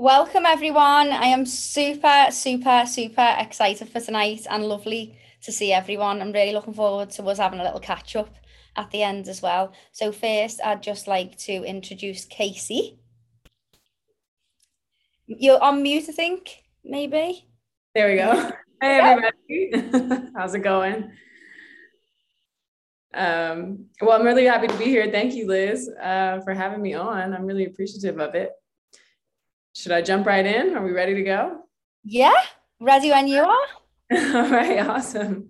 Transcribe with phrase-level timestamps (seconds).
[0.00, 1.12] Welcome, everyone.
[1.12, 6.22] I am super, super, super excited for tonight and lovely to see everyone.
[6.22, 8.34] I'm really looking forward to us having a little catch up
[8.76, 9.74] at the end as well.
[9.92, 12.98] So, first, I'd just like to introduce Casey.
[15.26, 17.46] You're on mute, I think, maybe.
[17.94, 18.52] There we go.
[18.80, 20.30] Hey, everybody.
[20.34, 21.12] How's it going?
[23.12, 25.10] Um, well, I'm really happy to be here.
[25.10, 27.34] Thank you, Liz, uh, for having me on.
[27.34, 28.52] I'm really appreciative of it.
[29.80, 30.76] Should I jump right in?
[30.76, 31.62] Are we ready to go?
[32.04, 32.34] Yeah,
[32.82, 33.66] ready when you are.
[34.12, 35.48] All right, awesome.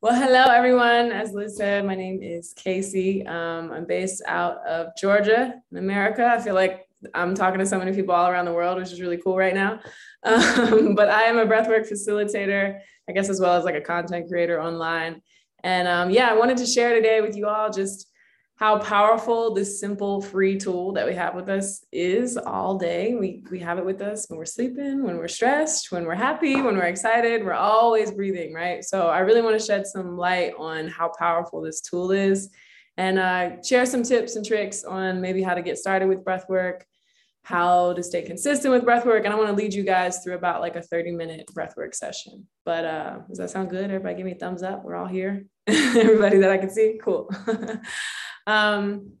[0.00, 1.12] Well, hello, everyone.
[1.12, 3.26] As Liz said, my name is Casey.
[3.26, 6.24] Um, I'm based out of Georgia in America.
[6.24, 9.00] I feel like I'm talking to so many people all around the world, which is
[9.02, 9.80] really cool right now.
[10.22, 14.28] Um, but I am a breathwork facilitator, I guess, as well as like a content
[14.28, 15.22] creator online.
[15.64, 18.09] And um, yeah, I wanted to share today with you all just
[18.60, 23.14] how powerful this simple free tool that we have with us is all day.
[23.14, 26.60] We, we have it with us when we're sleeping, when we're stressed, when we're happy,
[26.60, 28.84] when we're excited, we're always breathing, right?
[28.84, 32.50] So I really want to shed some light on how powerful this tool is
[32.98, 36.44] and uh, share some tips and tricks on maybe how to get started with breath
[36.50, 36.84] work,
[37.44, 39.24] how to stay consistent with breath work.
[39.24, 41.94] And I want to lead you guys through about like a 30 minute breath work
[41.94, 42.46] session.
[42.66, 43.84] But uh, does that sound good?
[43.84, 44.84] Everybody give me a thumbs up.
[44.84, 45.46] We're all here.
[45.66, 47.00] Everybody that I can see.
[47.02, 47.30] Cool.
[48.50, 49.12] um,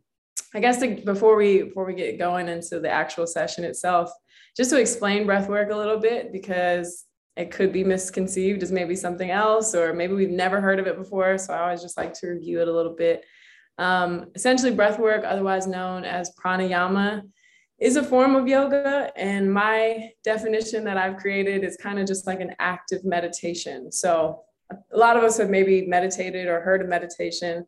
[0.54, 4.10] I guess to, before we before we get going into the actual session itself,
[4.56, 7.04] just to explain breath work a little bit because
[7.36, 10.98] it could be misconceived as maybe something else, or maybe we've never heard of it
[10.98, 11.38] before.
[11.38, 13.24] So I always just like to review it a little bit.
[13.78, 17.22] Um, essentially, breath work, otherwise known as pranayama,
[17.78, 19.10] is a form of yoga.
[19.16, 23.90] And my definition that I've created is kind of just like an active meditation.
[23.92, 24.42] So
[24.92, 27.64] a lot of us have maybe meditated or heard of meditation.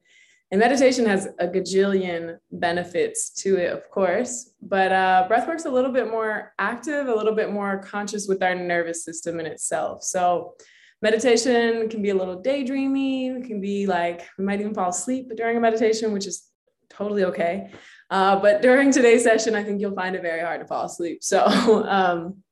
[0.52, 5.90] And meditation has a gajillion benefits to it, of course, but uh, breathwork's a little
[5.90, 10.02] bit more active, a little bit more conscious with our nervous system in itself.
[10.02, 10.52] So
[11.00, 15.32] meditation can be a little daydreamy, it can be like we might even fall asleep
[15.34, 16.50] during a meditation, which is
[16.90, 17.70] totally okay.
[18.10, 21.24] Uh, but during today's session, I think you'll find it very hard to fall asleep.
[21.24, 21.46] So
[21.88, 22.42] um,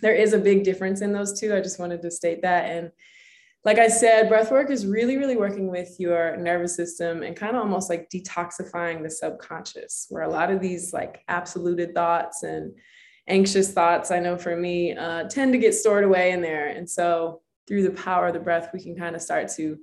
[0.00, 1.52] there is a big difference in those two.
[1.56, 2.66] I just wanted to state that.
[2.66, 2.92] And
[3.64, 7.56] like I said, breath work is really, really working with your nervous system and kind
[7.56, 12.72] of almost like detoxifying the subconscious, where a lot of these like absoluted thoughts and
[13.26, 16.68] anxious thoughts, I know for me, uh, tend to get stored away in there.
[16.68, 19.76] And so through the power of the breath, we can kind of start to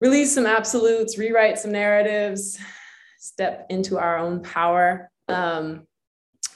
[0.00, 2.58] release some absolutes, rewrite some narratives,
[3.18, 5.10] step into our own power.
[5.28, 5.86] Um,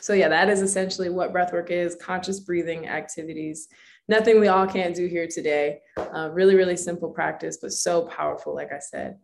[0.01, 3.69] so yeah, that is essentially what breathwork is, conscious breathing activities.
[4.09, 5.81] Nothing we all can't do here today.
[5.97, 9.19] Uh, really, really simple practice, but so powerful, like I said.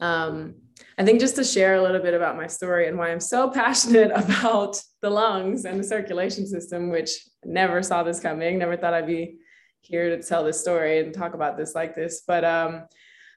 [0.00, 0.56] Um,
[0.98, 3.50] I think just to share a little bit about my story and why I'm so
[3.62, 7.10] passionate about the lungs and the circulation system, which
[7.44, 9.38] never saw this coming, never thought I'd be
[9.80, 12.22] here to tell this story and talk about this like this.
[12.26, 12.86] But um,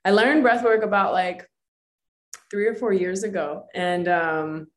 [0.04, 1.48] I learned breathwork about like
[2.50, 3.66] three or four years ago.
[3.76, 4.68] And um,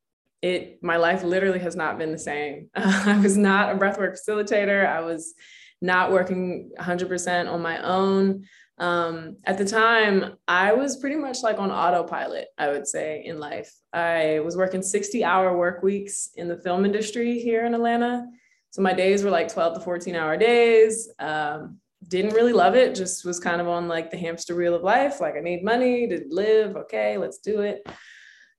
[0.42, 2.68] it, my life literally has not been the same.
[2.74, 4.86] I was not a breathwork facilitator.
[4.86, 5.34] I was
[5.82, 8.44] not working 100% on my own.
[8.78, 13.38] Um, at the time, I was pretty much like on autopilot, I would say, in
[13.38, 13.72] life.
[13.93, 18.26] I was working 60 hour work weeks in the film industry here in Atlanta.
[18.70, 21.12] So my days were like 12 to 14 hour days.
[21.19, 21.78] Um,
[22.09, 25.20] didn't really love it, just was kind of on like the hamster wheel of life.
[25.20, 26.76] Like, I need money to live.
[26.76, 27.87] Okay, let's do it.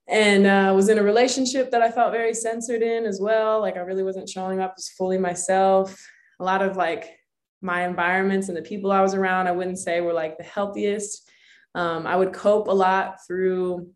[0.08, 3.62] And uh, was in a relationship that I felt very censored in as well.
[3.62, 5.98] Like, I really wasn't showing up as fully myself.
[6.44, 7.18] A lot of like
[7.62, 11.30] my environments and the people I was around, I wouldn't say were like the healthiest.
[11.76, 13.90] Um, I would cope a lot through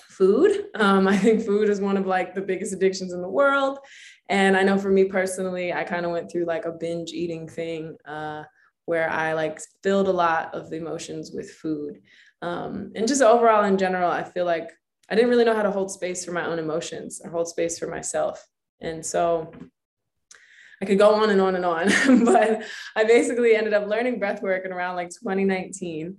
[0.00, 0.66] food.
[0.74, 3.78] Um, I think food is one of like the biggest addictions in the world.
[4.30, 7.46] And I know for me personally, I kind of went through like a binge eating
[7.48, 7.96] thing.
[8.06, 8.44] Uh,
[8.86, 12.00] where I like filled a lot of the emotions with food.
[12.42, 14.70] Um, and just overall in general, I feel like
[15.08, 17.78] I didn't really know how to hold space for my own emotions or hold space
[17.78, 18.44] for myself.
[18.80, 19.52] And so
[20.84, 21.88] I could go on and on and on,
[22.26, 22.62] but
[22.94, 26.18] I basically ended up learning breath work in around like 2019,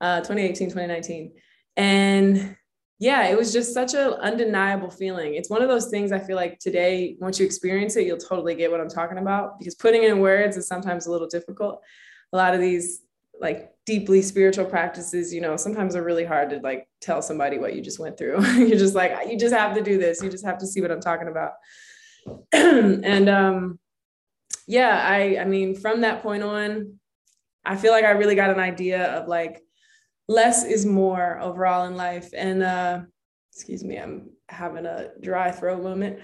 [0.00, 1.32] uh, 2018, 2019.
[1.76, 2.56] And
[3.00, 5.34] yeah, it was just such an undeniable feeling.
[5.34, 8.54] It's one of those things I feel like today, once you experience it, you'll totally
[8.54, 11.82] get what I'm talking about because putting it in words is sometimes a little difficult.
[12.32, 13.02] A lot of these
[13.40, 17.74] like deeply spiritual practices, you know, sometimes are really hard to like tell somebody what
[17.74, 18.46] you just went through.
[18.54, 20.22] You're just like, you just have to do this.
[20.22, 21.54] You just have to see what I'm talking about.
[22.52, 23.80] and um,
[24.66, 26.98] yeah, I I mean, from that point on,
[27.64, 29.62] I feel like I really got an idea of like
[30.28, 32.30] less is more overall in life.
[32.34, 33.00] And uh,
[33.52, 36.20] excuse me, I'm having a dry throat moment.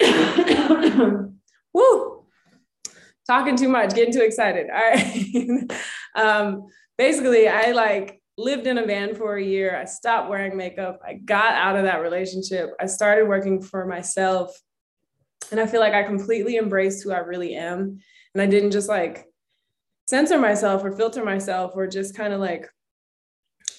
[1.72, 2.26] woo,
[3.26, 4.68] talking too much, getting too excited.
[4.70, 5.72] All right.
[6.14, 6.66] um,
[6.98, 9.76] basically, I like lived in a van for a year.
[9.76, 11.00] I stopped wearing makeup.
[11.06, 12.70] I got out of that relationship.
[12.80, 14.54] I started working for myself.
[15.50, 18.00] And I feel like I completely embraced who I really am.
[18.34, 19.26] And I didn't just like
[20.06, 22.68] censor myself or filter myself or just kind of like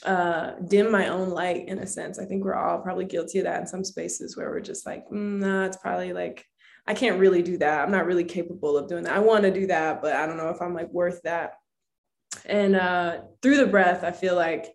[0.04, 2.20] uh, dim my own light in a sense.
[2.20, 5.08] I think we're all probably guilty of that in some spaces where we're just like,
[5.10, 6.46] mm, nah, it's probably like,
[6.86, 7.82] I can't really do that.
[7.82, 9.16] I'm not really capable of doing that.
[9.16, 11.54] I want to do that, but I don't know if I'm like worth that.
[12.46, 14.68] And uh, through the breath, I feel like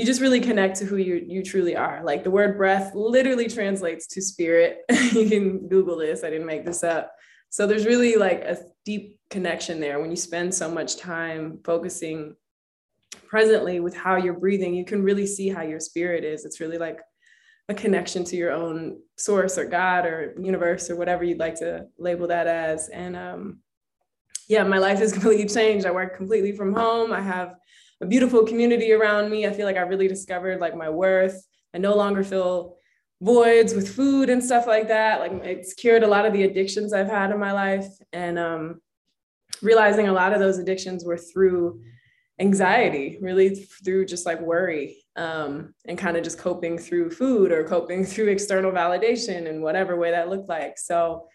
[0.00, 2.02] you just really connect to who you you truly are.
[2.02, 4.78] Like the word breath literally translates to spirit.
[5.12, 6.24] you can Google this.
[6.24, 7.12] I didn't make this up.
[7.50, 8.56] So there's really like a
[8.86, 12.34] deep connection there when you spend so much time focusing
[13.26, 14.72] presently with how you're breathing.
[14.72, 16.46] You can really see how your spirit is.
[16.46, 17.00] It's really like
[17.68, 21.88] a connection to your own source or God or universe or whatever you'd like to
[21.98, 22.88] label that as.
[22.88, 23.58] And um,
[24.48, 25.84] yeah, my life has completely changed.
[25.84, 27.12] I work completely from home.
[27.12, 27.56] I have
[28.00, 29.46] a beautiful community around me.
[29.46, 31.46] I feel like I really discovered like my worth.
[31.74, 32.76] I no longer feel
[33.22, 35.20] voids with food and stuff like that.
[35.20, 37.86] Like it's cured a lot of the addictions I've had in my life.
[38.12, 38.80] And um,
[39.62, 41.82] realizing a lot of those addictions were through
[42.40, 47.64] anxiety, really through just like worry um, and kind of just coping through food or
[47.64, 50.78] coping through external validation in whatever way that looked like.
[50.78, 51.26] So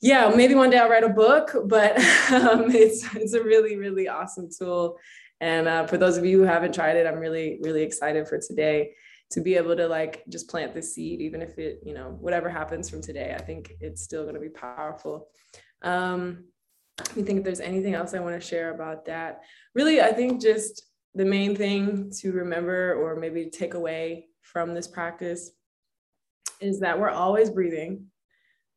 [0.00, 1.96] yeah, maybe one day I'll write a book, but
[2.30, 4.98] um, it's it's a really really awesome tool.
[5.40, 8.38] And uh, for those of you who haven't tried it, I'm really really excited for
[8.38, 8.92] today
[9.30, 12.48] to be able to like just plant the seed, even if it you know whatever
[12.48, 13.34] happens from today.
[13.38, 15.28] I think it's still going to be powerful.
[15.82, 16.44] Um,
[16.98, 19.42] let me think if there's anything else I want to share about that.
[19.74, 20.82] Really, I think just
[21.14, 25.50] the main thing to remember or maybe take away from this practice
[26.60, 28.06] is that we're always breathing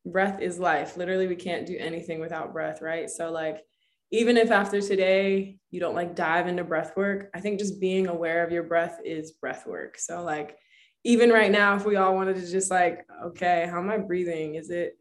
[0.06, 0.98] breath is life.
[0.98, 3.10] Literally, we can't do anything without breath, right?
[3.10, 3.64] So, like,
[4.12, 8.08] even if after today you don't like dive into breath work, I think just being
[8.08, 9.98] aware of your breath is breath work.
[10.00, 10.58] So, like,
[11.04, 14.56] even right now, if we all wanted to just like, okay, how am I breathing?
[14.56, 14.98] Is it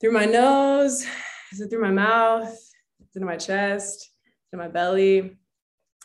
[0.00, 1.06] through my nose?
[1.52, 2.48] Is it through my mouth?
[2.48, 4.00] Is it in my chest?
[4.00, 5.38] Is it in my belly?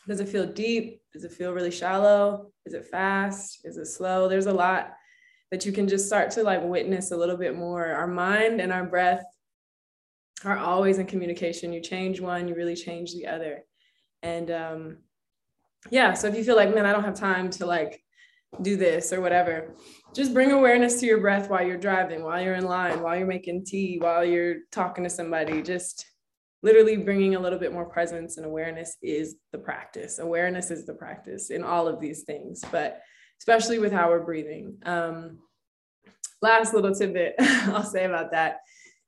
[0.06, 1.02] Does it feel deep?
[1.12, 2.52] Does it feel really shallow?
[2.64, 3.60] Is it fast?
[3.64, 4.28] Is it slow?
[4.28, 4.94] There's a lot
[5.50, 7.86] that you can just start to like witness a little bit more.
[7.86, 9.24] Our mind and our breath
[10.44, 11.72] are always in communication.
[11.72, 13.64] You change one, you really change the other.
[14.22, 14.98] And um,
[15.90, 18.02] yeah, so if you feel like, man, I don't have time to like
[18.60, 19.74] do this or whatever,
[20.14, 23.26] just bring awareness to your breath while you're driving, while you're in line, while you're
[23.26, 25.62] making tea, while you're talking to somebody.
[25.62, 26.06] Just
[26.62, 30.18] literally bringing a little bit more presence and awareness is the practice.
[30.18, 32.62] Awareness is the practice in all of these things.
[32.70, 33.00] But
[33.40, 34.76] especially with how we're breathing.
[34.84, 35.38] Um,
[36.42, 38.58] last little tidbit I'll say about that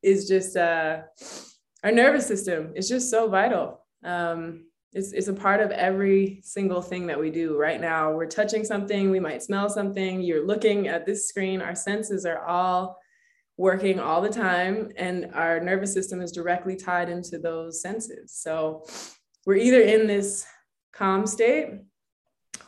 [0.05, 1.03] is just uh,
[1.83, 3.81] our nervous system is just so vital.
[4.05, 8.13] Um, it's, it's a part of every single thing that we do right now.
[8.13, 12.47] We're touching something, we might smell something, you're looking at this screen, our senses are
[12.47, 12.97] all
[13.57, 18.33] working all the time, and our nervous system is directly tied into those senses.
[18.33, 18.85] So
[19.47, 20.47] we're either in this
[20.93, 21.71] calm state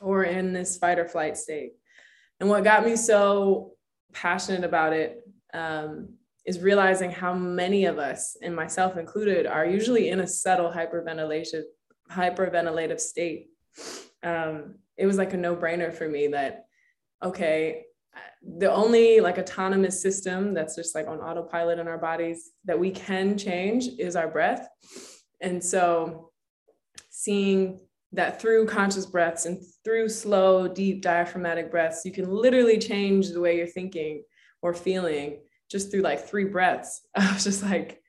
[0.00, 1.72] or in this fight or flight state.
[2.40, 3.72] And what got me so
[4.12, 5.22] passionate about it
[5.54, 6.14] um,
[6.46, 13.00] is realizing how many of us, and myself included, are usually in a subtle hyperventilative
[13.00, 13.48] state.
[14.22, 16.66] Um, it was like a no-brainer for me that,
[17.22, 17.82] okay,
[18.58, 22.90] the only like autonomous system that's just like on autopilot in our bodies that we
[22.90, 24.68] can change is our breath.
[25.40, 26.30] And so
[27.10, 27.80] seeing
[28.12, 33.40] that through conscious breaths and through slow, deep diaphragmatic breaths, you can literally change the
[33.40, 34.22] way you're thinking
[34.62, 37.02] or feeling just through like three breaths.
[37.14, 38.00] I was just like,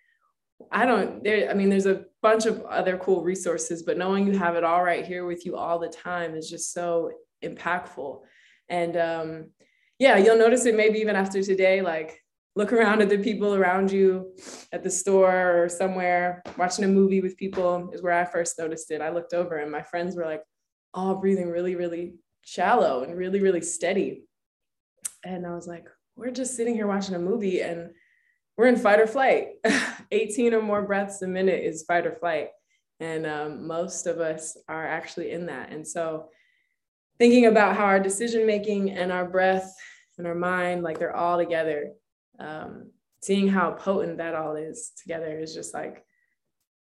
[0.71, 4.37] I don't, there, I mean, there's a bunch of other cool resources, but knowing you
[4.37, 7.11] have it all right here with you all the time is just so
[7.43, 8.21] impactful.
[8.69, 9.51] And um,
[9.99, 12.23] yeah, you'll notice it maybe even after today, like
[12.57, 14.33] look around at the people around you
[14.71, 18.89] at the store or somewhere watching a movie with people is where i first noticed
[18.89, 20.41] it i looked over and my friends were like
[20.95, 24.23] all breathing really really shallow and really really steady
[25.23, 27.91] and i was like we're just sitting here watching a movie and
[28.57, 29.49] we're in fight or flight.
[30.11, 32.49] 18 or more breaths a minute is fight or flight.
[32.99, 35.71] And um, most of us are actually in that.
[35.71, 36.29] And so
[37.19, 39.71] thinking about how our decision making and our breath
[40.17, 41.91] and our mind like they're all together
[42.39, 46.03] um, seeing how potent that all is together is just like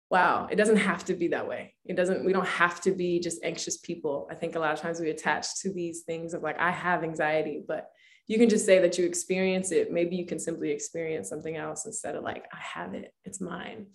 [0.09, 1.75] wow it doesn't have to be that way.
[1.85, 4.27] It doesn't we don't have to be just anxious people.
[4.31, 7.03] I think a lot of times we attach to these things of like i have
[7.03, 7.89] anxiety but
[8.29, 9.91] you can just say that you experience it.
[9.91, 13.87] Maybe you can simply experience something else instead of like, I have it, it's mine.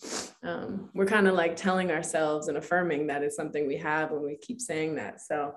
[0.42, 4.24] Um, we're kind of like telling ourselves and affirming that it's something we have when
[4.24, 5.20] we keep saying that.
[5.20, 5.54] So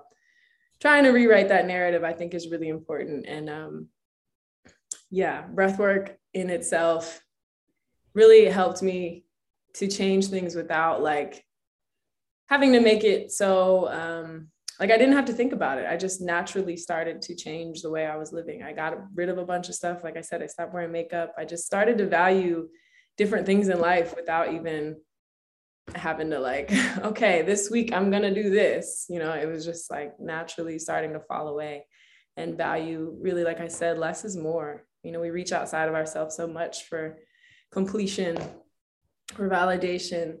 [0.80, 3.26] trying to rewrite that narrative, I think is really important.
[3.26, 3.88] And um,
[5.10, 7.20] yeah, breath work in itself
[8.14, 9.24] really helped me
[9.74, 11.44] to change things without like
[12.46, 14.48] having to make it so um,
[14.80, 15.86] like I didn't have to think about it.
[15.88, 18.62] I just naturally started to change the way I was living.
[18.62, 20.04] I got rid of a bunch of stuff.
[20.04, 21.34] Like I said, I stopped wearing makeup.
[21.36, 22.68] I just started to value
[23.16, 24.96] different things in life without even
[25.94, 29.06] having to like, okay, this week I'm to do this.
[29.08, 31.86] You know, it was just like naturally starting to fall away
[32.36, 34.84] and value really, like I said, less is more.
[35.02, 37.18] You know, we reach outside of ourselves so much for
[37.72, 38.38] completion,
[39.34, 40.36] for validation,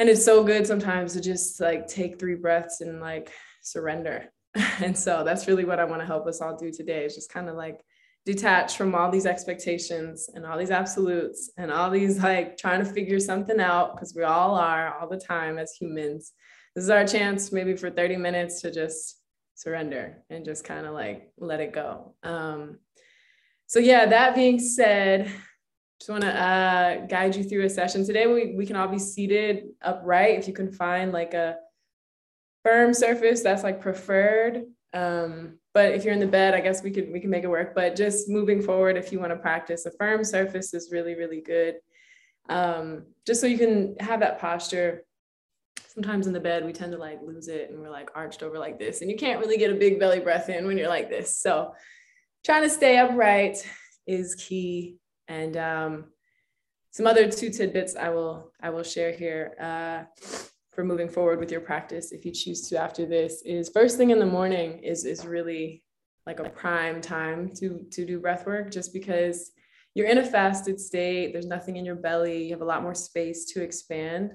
[0.00, 3.30] and it's so good sometimes to just like take three breaths and like
[3.62, 4.32] surrender.
[4.80, 7.30] And so that's really what i want to help us all do today is just
[7.30, 7.84] kind of like
[8.26, 12.90] detach from all these expectations and all these absolutes and all these like trying to
[12.90, 16.32] figure something out because we all are all the time as humans.
[16.74, 19.20] This is our chance maybe for 30 minutes to just
[19.54, 22.14] surrender and just kind of like let it go.
[22.22, 22.78] Um,
[23.66, 25.30] so yeah that being said
[26.00, 28.06] just want to uh, guide you through a session.
[28.06, 30.38] Today, we, we can all be seated upright.
[30.38, 31.56] If you can find like a
[32.64, 34.62] firm surface, that's like preferred.
[34.94, 37.50] Um, but if you're in the bed, I guess we could we can make it
[37.50, 37.74] work.
[37.74, 41.42] But just moving forward, if you want to practice, a firm surface is really, really
[41.42, 41.76] good.
[42.48, 45.04] Um, just so you can have that posture.
[45.86, 48.58] Sometimes in the bed, we tend to like lose it and we're like arched over
[48.58, 49.02] like this.
[49.02, 51.36] And you can't really get a big belly breath in when you're like this.
[51.36, 51.74] So
[52.44, 53.68] trying to stay upright
[54.06, 54.96] is key
[55.30, 56.04] and um,
[56.90, 60.02] some other two tidbits I will I will share here uh,
[60.72, 64.10] for moving forward with your practice if you choose to after this is first thing
[64.10, 65.82] in the morning is is really
[66.26, 69.52] like a prime time to to do breath work just because
[69.94, 72.94] you're in a fasted state there's nothing in your belly you have a lot more
[72.94, 74.32] space to expand.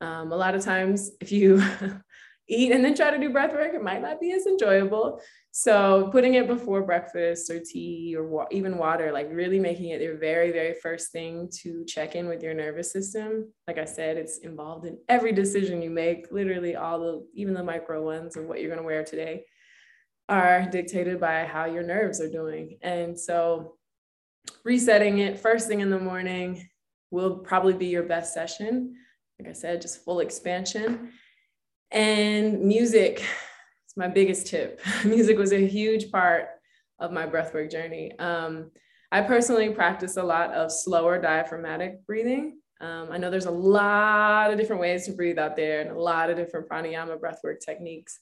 [0.00, 1.62] Um, a lot of times if you
[2.48, 5.20] eat and then try to do breath work, it might not be as enjoyable.
[5.50, 10.02] So putting it before breakfast or tea or wa- even water, like really making it
[10.02, 13.52] your very, very first thing to check in with your nervous system.
[13.66, 17.62] Like I said, it's involved in every decision you make, literally all the, even the
[17.62, 19.44] micro ones of what you're going to wear today
[20.28, 22.78] are dictated by how your nerves are doing.
[22.82, 23.76] And so
[24.64, 26.68] resetting it first thing in the morning
[27.10, 28.96] will probably be your best session.
[29.38, 31.12] Like I said, just full expansion.
[31.94, 34.80] And music is my biggest tip.
[35.04, 36.48] music was a huge part
[36.98, 38.18] of my breathwork journey.
[38.18, 38.72] Um,
[39.12, 42.58] I personally practice a lot of slower diaphragmatic breathing.
[42.80, 45.98] Um, I know there's a lot of different ways to breathe out there and a
[45.98, 48.18] lot of different pranayama breathwork techniques.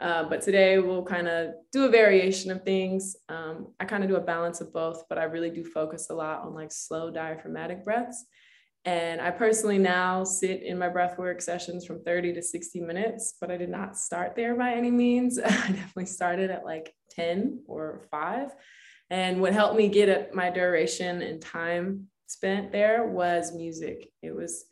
[0.00, 3.14] Uh, but today we'll kind of do a variation of things.
[3.28, 6.14] Um, I kind of do a balance of both, but I really do focus a
[6.14, 8.24] lot on like slow diaphragmatic breaths.
[8.84, 13.50] And I personally now sit in my breathwork sessions from 30 to 60 minutes, but
[13.50, 15.38] I did not start there by any means.
[15.44, 18.50] I definitely started at like 10 or five.
[19.08, 24.10] And what helped me get at my duration and time spent there was music.
[24.20, 24.64] It was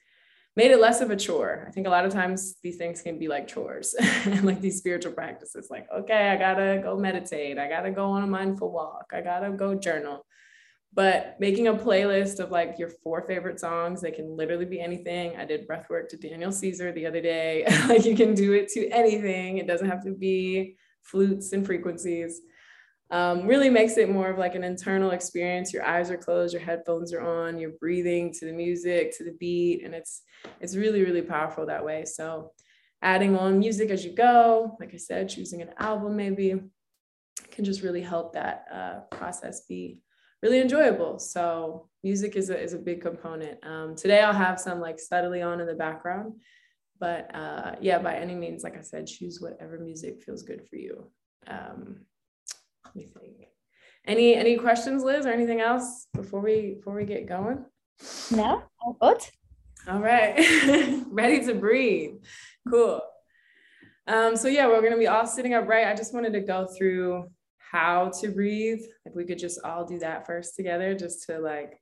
[0.56, 1.64] made it less of a chore.
[1.68, 4.78] I think a lot of times these things can be like chores and like these
[4.78, 9.12] spiritual practices, like, okay, I gotta go meditate, I gotta go on a mindful walk,
[9.14, 10.26] I gotta go journal
[10.92, 15.36] but making a playlist of like your four favorite songs they can literally be anything.
[15.36, 17.64] I did breath work to daniel caesar the other day.
[17.88, 19.58] Like you can do it to anything.
[19.58, 22.40] It doesn't have to be flutes and frequencies.
[23.10, 25.72] Um, really makes it more of like an internal experience.
[25.72, 29.36] Your eyes are closed your headphones are on you're breathing to the music to the
[29.40, 30.22] beat and it's
[30.60, 32.04] it's really really powerful that way.
[32.04, 32.52] So
[33.02, 36.54] adding on music as you go like i said choosing an album maybe
[37.50, 40.00] can just really help that uh, process be
[40.42, 41.18] really enjoyable.
[41.18, 43.58] So music is a, is a big component.
[43.64, 46.40] Um, today I'll have some like steadily on in the background,
[46.98, 50.76] but uh, yeah, by any means, like I said, choose whatever music feels good for
[50.76, 51.10] you.
[51.46, 52.00] Um,
[52.84, 53.48] let me think.
[54.06, 57.64] Any any questions, Liz, or anything else before we before we get going?
[58.30, 59.22] No, all good.
[59.86, 62.14] All right, ready to breathe.
[62.68, 63.02] Cool.
[64.06, 65.86] Um, so yeah, we're gonna be all sitting upright.
[65.86, 67.30] I just wanted to go through
[67.70, 68.80] how to breathe.
[69.04, 71.80] If we could just all do that first together, just to like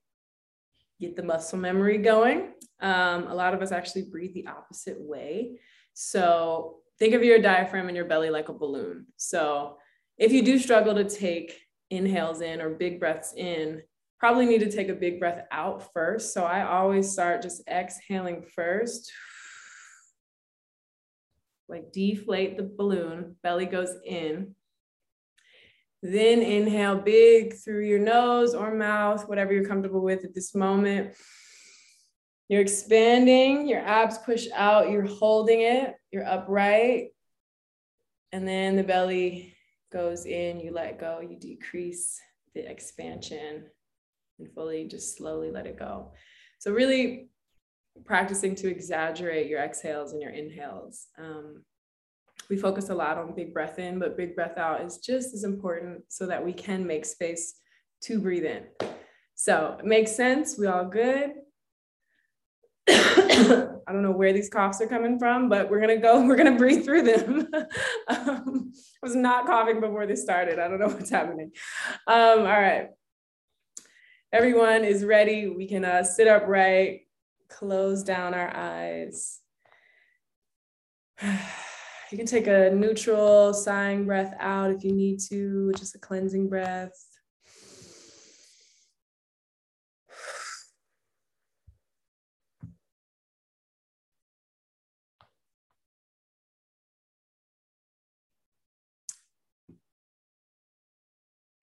[1.00, 2.52] get the muscle memory going.
[2.80, 5.58] Um, a lot of us actually breathe the opposite way.
[5.94, 9.06] So think of your diaphragm and your belly like a balloon.
[9.16, 9.78] So
[10.16, 11.58] if you do struggle to take
[11.90, 13.82] inhales in or big breaths in,
[14.18, 16.34] probably need to take a big breath out first.
[16.34, 19.10] So I always start just exhaling first.
[21.68, 24.54] Like deflate the balloon, belly goes in,
[26.02, 31.14] Then inhale big through your nose or mouth, whatever you're comfortable with at this moment.
[32.48, 37.08] You're expanding, your abs push out, you're holding it, you're upright.
[38.32, 39.56] And then the belly
[39.92, 42.20] goes in, you let go, you decrease
[42.54, 43.66] the expansion
[44.38, 46.12] and fully just slowly let it go.
[46.58, 47.28] So, really
[48.04, 51.06] practicing to exaggerate your exhales and your inhales.
[51.18, 51.64] Um,
[52.50, 55.44] we focus a lot on big breath in, but big breath out is just as
[55.44, 57.54] important so that we can make space
[58.02, 58.64] to breathe in.
[59.34, 60.58] So it makes sense.
[60.58, 61.32] We all good.
[62.88, 66.20] I don't know where these coughs are coming from, but we're gonna go.
[66.26, 67.48] We're gonna breathe through them.
[68.08, 70.58] um, I was not coughing before this started.
[70.58, 71.52] I don't know what's happening.
[72.06, 72.88] Um, all right,
[74.32, 75.48] everyone is ready.
[75.48, 77.02] We can uh, sit upright,
[77.48, 79.40] close down our eyes.
[82.10, 86.48] You can take a neutral sighing breath out if you need to, just a cleansing
[86.48, 86.92] breath.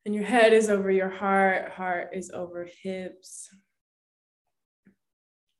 [0.05, 3.49] And your head is over your heart, heart is over hips.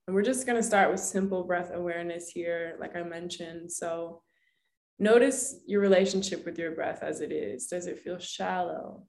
[0.06, 3.72] And we're just going to start with simple breath awareness here, like I mentioned.
[3.72, 4.22] So
[4.98, 7.68] Notice your relationship with your breath as it is.
[7.68, 9.04] Does it feel shallow?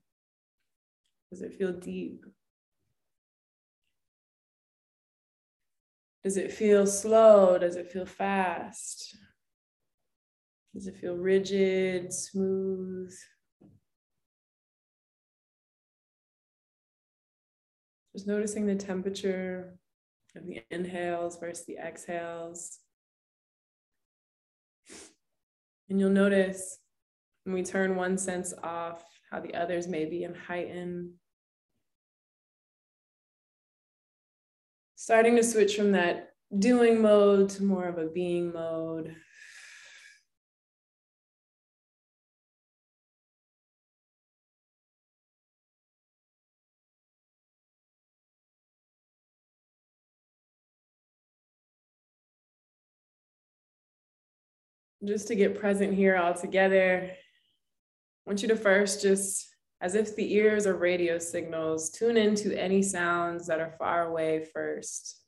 [1.31, 2.25] Does it feel deep?
[6.25, 7.57] Does it feel slow?
[7.57, 9.17] Does it feel fast?
[10.75, 13.15] Does it feel rigid, smooth?
[18.13, 19.79] Just noticing the temperature
[20.35, 22.81] of the inhales versus the exhales.
[25.89, 26.79] And you'll notice
[27.45, 31.15] when we turn one sense off, how the others may be in heighten.
[34.97, 39.15] Starting to switch from that doing mode to more of a being mode.
[55.07, 59.47] Just to get present here all together, I want you to first just,
[59.81, 64.45] as if the ears are radio signals, tune into any sounds that are far away
[64.53, 65.21] first.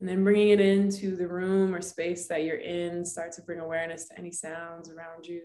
[0.00, 3.60] And then bringing it into the room or space that you're in, start to bring
[3.60, 5.40] awareness to any sounds around you.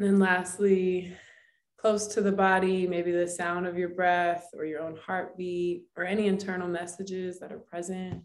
[0.00, 1.14] And then lastly,
[1.76, 6.04] close to the body, maybe the sound of your breath or your own heartbeat or
[6.04, 8.22] any internal messages that are present.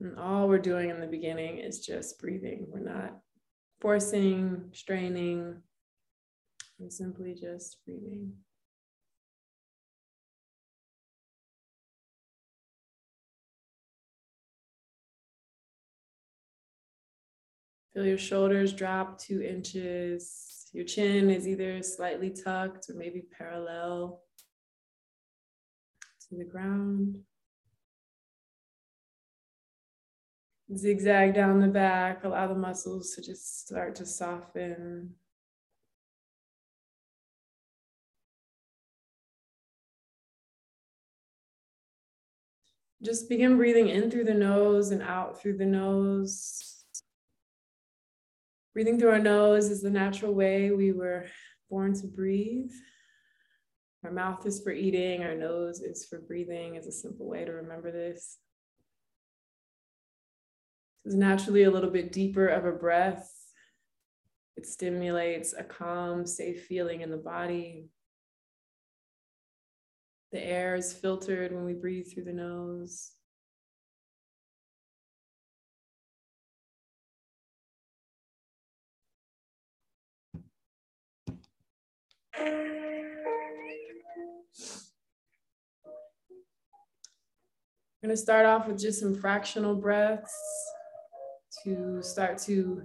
[0.00, 2.66] And all we're doing in the beginning is just breathing.
[2.68, 3.16] We're not
[3.80, 5.62] forcing, straining,
[6.78, 8.34] we're simply just breathing.
[17.98, 20.70] Feel your shoulders drop two inches.
[20.72, 24.20] Your chin is either slightly tucked or maybe parallel
[26.28, 27.16] to the ground.
[30.76, 35.14] Zigzag down the back, allow the muscles to just start to soften.
[43.02, 46.77] Just begin breathing in through the nose and out through the nose.
[48.78, 51.26] Breathing through our nose is the natural way we were
[51.68, 52.70] born to breathe.
[54.04, 57.50] Our mouth is for eating, our nose is for breathing, is a simple way to
[57.50, 58.38] remember this.
[61.04, 63.28] It's naturally a little bit deeper of a breath.
[64.56, 67.88] It stimulates a calm, safe feeling in the body.
[70.30, 73.10] The air is filtered when we breathe through the nose.
[82.40, 82.46] I'm
[88.02, 90.32] going to start off with just some fractional breaths
[91.64, 92.82] to start to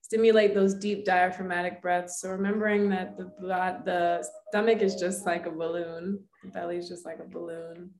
[0.00, 2.20] stimulate those deep diaphragmatic breaths.
[2.20, 7.04] So remembering that the, the stomach is just like a balloon, the belly is just
[7.04, 7.90] like a balloon.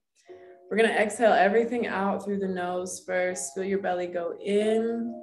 [0.70, 3.54] We're gonna exhale everything out through the nose first.
[3.54, 5.22] Feel your belly go in.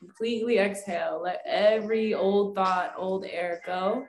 [0.00, 1.20] Completely exhale.
[1.22, 4.06] Let every old thought, old air go.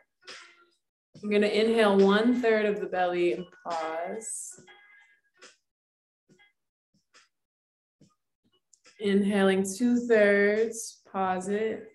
[1.23, 4.59] I'm gonna inhale one third of the belly and pause.
[8.99, 11.87] Inhaling two thirds, pause it.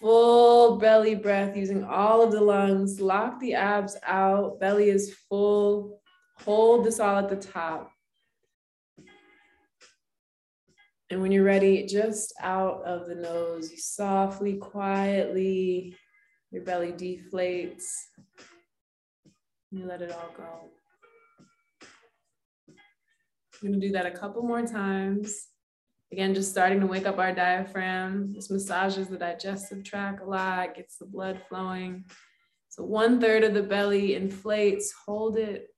[0.00, 3.00] Full belly breath using all of the lungs.
[3.00, 4.58] Lock the abs out.
[4.58, 6.00] Belly is full.
[6.40, 7.92] Hold this all at the top.
[11.10, 15.96] And when you're ready, just out of the nose, you softly, quietly,
[16.50, 17.84] your belly deflates.
[19.70, 20.70] You let it all go.
[23.62, 25.46] We're gonna do that a couple more times.
[26.12, 28.32] Again, just starting to wake up our diaphragm.
[28.34, 32.04] This massages the digestive tract a lot, gets the blood flowing.
[32.68, 35.68] So one third of the belly inflates, hold it.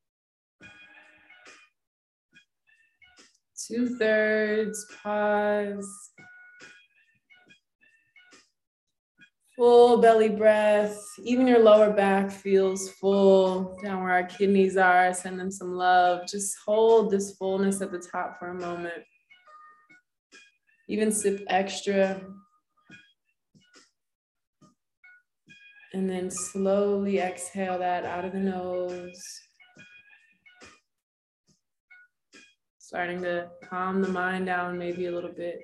[3.66, 6.12] Two thirds, pause.
[9.56, 10.96] Full belly breath.
[11.24, 15.12] Even your lower back feels full down where our kidneys are.
[15.12, 16.28] Send them some love.
[16.28, 19.02] Just hold this fullness at the top for a moment.
[20.88, 22.20] Even sip extra.
[25.92, 29.20] And then slowly exhale that out of the nose.
[32.88, 35.60] Starting to calm the mind down maybe a little bit.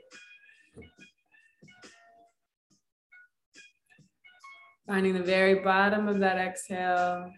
[4.86, 7.32] Finding the very bottom of that exhale,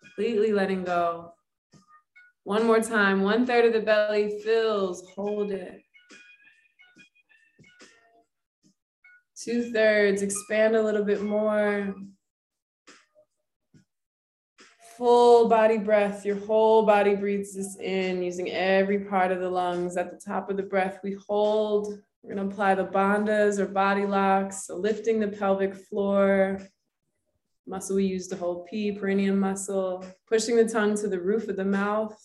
[0.00, 1.32] completely letting go.
[2.44, 5.82] One more time, one third of the belly fills, hold it.
[9.36, 11.92] Two thirds, expand a little bit more.
[15.02, 19.96] Full body breath, your whole body breathes this in using every part of the lungs.
[19.96, 21.98] At the top of the breath, we hold.
[22.22, 26.60] We're gonna apply the bandhas or body locks, so lifting the pelvic floor,
[27.66, 31.56] muscle we use to hold P, perineum muscle, pushing the tongue to the roof of
[31.56, 32.16] the mouth,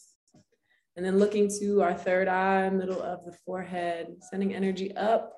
[0.95, 5.33] and then looking to our third eye, middle of the forehead, sending energy up.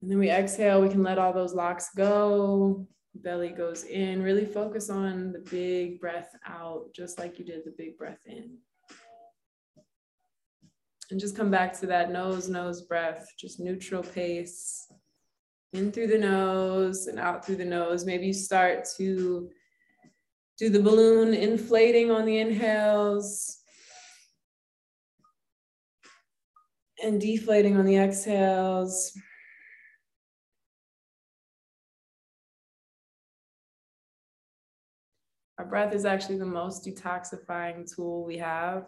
[0.00, 2.86] And then we exhale, we can let all those locks go.
[3.16, 4.22] Belly goes in.
[4.22, 8.58] Really focus on the big breath out, just like you did the big breath in.
[11.10, 14.90] And just come back to that nose, nose breath, just neutral pace
[15.72, 18.04] in through the nose and out through the nose.
[18.04, 19.50] Maybe you start to
[20.58, 23.58] do the balloon inflating on the inhales
[27.02, 29.12] and deflating on the exhales.
[35.58, 38.86] Our breath is actually the most detoxifying tool we have.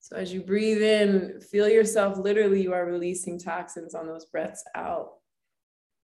[0.00, 4.64] So as you breathe in, feel yourself literally, you are releasing toxins on those breaths
[4.74, 5.14] out.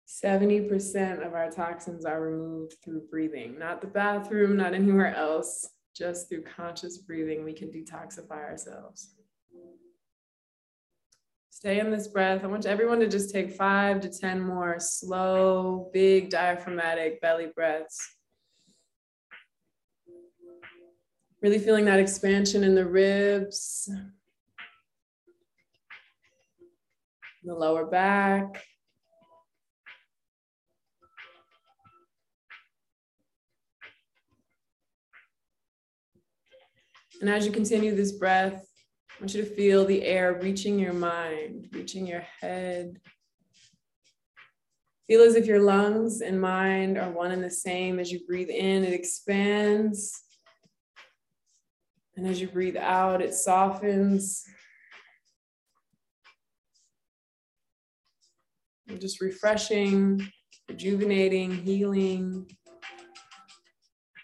[0.07, 6.29] 70% of our toxins are removed through breathing, not the bathroom, not anywhere else, just
[6.29, 9.15] through conscious breathing, we can detoxify ourselves.
[11.51, 12.45] Stay in this breath.
[12.45, 18.18] I want everyone to just take five to 10 more slow, big diaphragmatic belly breaths.
[21.41, 23.89] Really feeling that expansion in the ribs,
[27.45, 28.65] the lower back.
[37.21, 38.67] And as you continue this breath,
[39.11, 42.99] I want you to feel the air reaching your mind, reaching your head.
[45.07, 48.01] Feel as if your lungs and mind are one and the same.
[48.01, 50.21] As you breathe in, it expands.
[52.19, 54.45] And as you breathe out, it softens.
[58.99, 60.27] Just refreshing,
[60.69, 62.51] rejuvenating, healing.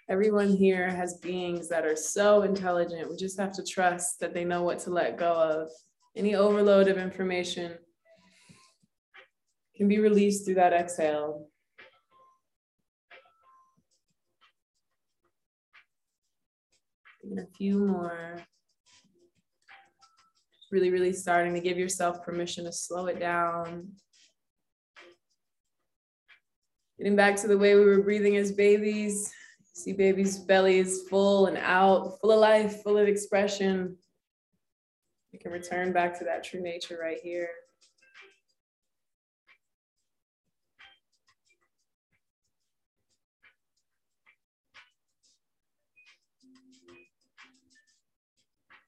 [0.09, 3.09] Everyone here has beings that are so intelligent.
[3.09, 5.69] We just have to trust that they know what to let go of.
[6.17, 7.75] Any overload of information
[9.77, 11.47] can be released through that exhale.
[17.31, 18.37] And a few more.
[20.71, 23.89] Really, really starting to give yourself permission to slow it down.
[26.99, 29.33] Getting back to the way we were breathing as babies.
[29.75, 33.97] See baby's belly is full and out, full of life, full of expression.
[35.33, 37.49] You can return back to that true nature right here.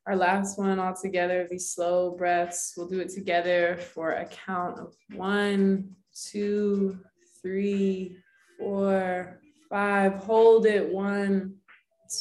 [0.06, 2.74] Our last one all together, these slow breaths.
[2.76, 5.96] We'll do it together for a count of one,
[6.30, 6.96] two,
[7.42, 8.16] three,
[8.56, 10.14] four, five.
[10.14, 10.88] Hold it.
[10.92, 11.56] One,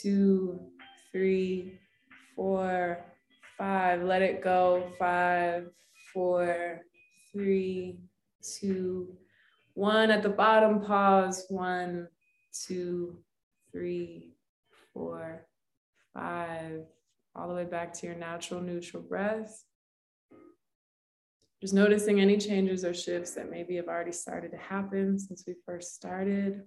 [0.01, 0.59] two,
[1.11, 1.79] three,
[2.35, 3.05] four,
[3.55, 4.01] five.
[4.01, 4.91] Let it go.
[4.97, 5.67] Five,
[6.11, 6.81] four,
[7.31, 7.99] three,
[8.59, 9.15] two,
[9.75, 10.09] one.
[10.09, 11.45] At the bottom, pause.
[11.49, 12.07] One,
[12.51, 13.19] two,
[13.71, 14.33] three,
[14.91, 15.45] four,
[16.15, 16.85] five.
[17.35, 19.63] All the way back to your natural neutral breath.
[21.61, 25.55] Just noticing any changes or shifts that maybe have already started to happen since we
[25.65, 26.61] first started.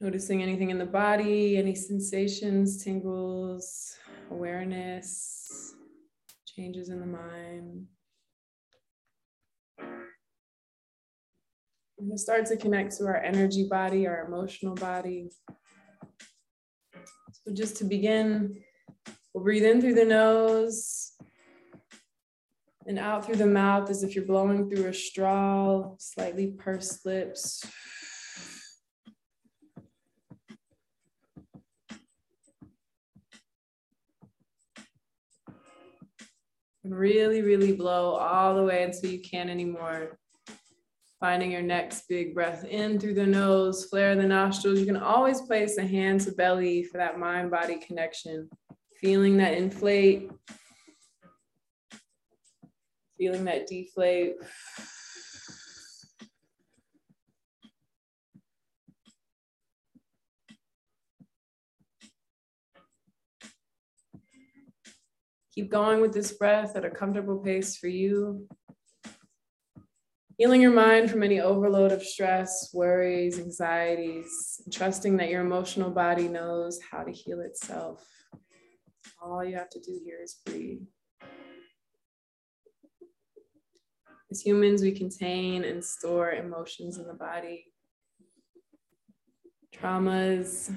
[0.00, 3.96] Noticing anything in the body, any sensations, tingles,
[4.30, 5.74] awareness,
[6.46, 7.86] changes in the mind.
[11.96, 15.30] We're going to start to connect to our energy body, our emotional body.
[17.46, 18.62] So, just to begin,
[19.34, 21.12] we'll breathe in through the nose
[22.86, 27.62] and out through the mouth as if you're blowing through a straw, slightly pursed lips.
[36.82, 40.18] Really, really blow all the way until you can't anymore.
[41.24, 44.78] Finding your next big breath in through the nose, flare the nostrils.
[44.78, 48.46] You can always place a hand to belly for that mind body connection.
[49.00, 50.30] Feeling that inflate,
[53.16, 54.34] feeling that deflate.
[65.54, 68.46] Keep going with this breath at a comfortable pace for you.
[70.36, 76.26] Healing your mind from any overload of stress, worries, anxieties, trusting that your emotional body
[76.26, 78.04] knows how to heal itself.
[79.22, 80.80] All you have to do here is breathe.
[84.28, 87.66] As humans, we contain and store emotions in the body,
[89.72, 90.76] traumas,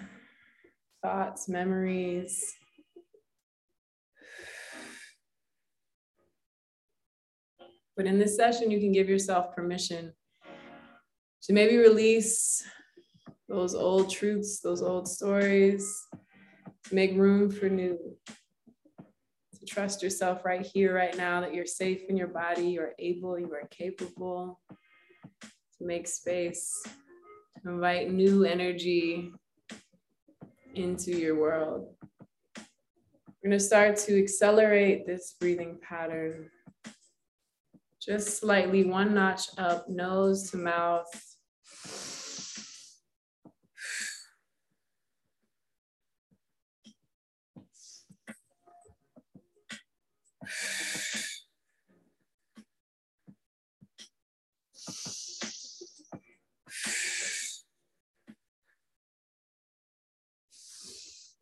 [1.01, 2.53] thoughts, memories,
[7.97, 10.13] But in this session, you can give yourself permission
[11.41, 12.63] to maybe release
[13.49, 15.91] those old truths, those old stories,
[16.83, 17.97] to make room for new.
[19.59, 23.39] To trust yourself right here, right now, that you're safe in your body, you're able,
[23.39, 24.61] you are capable.
[24.69, 26.71] To make space,
[27.63, 29.31] to invite new energy
[30.75, 31.95] into your world.
[32.57, 36.51] We're going to start to accelerate this breathing pattern
[38.07, 41.05] just slightly one notch up, nose to mouth.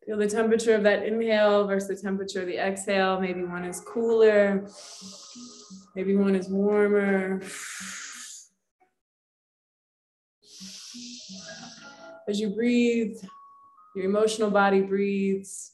[0.04, 3.20] Feel the temperature of that inhale versus the temperature of the exhale.
[3.20, 4.68] Maybe one is cooler,
[5.96, 7.40] Maybe one is warmer.
[12.28, 13.16] As you breathe,
[13.94, 15.72] your emotional body breathes,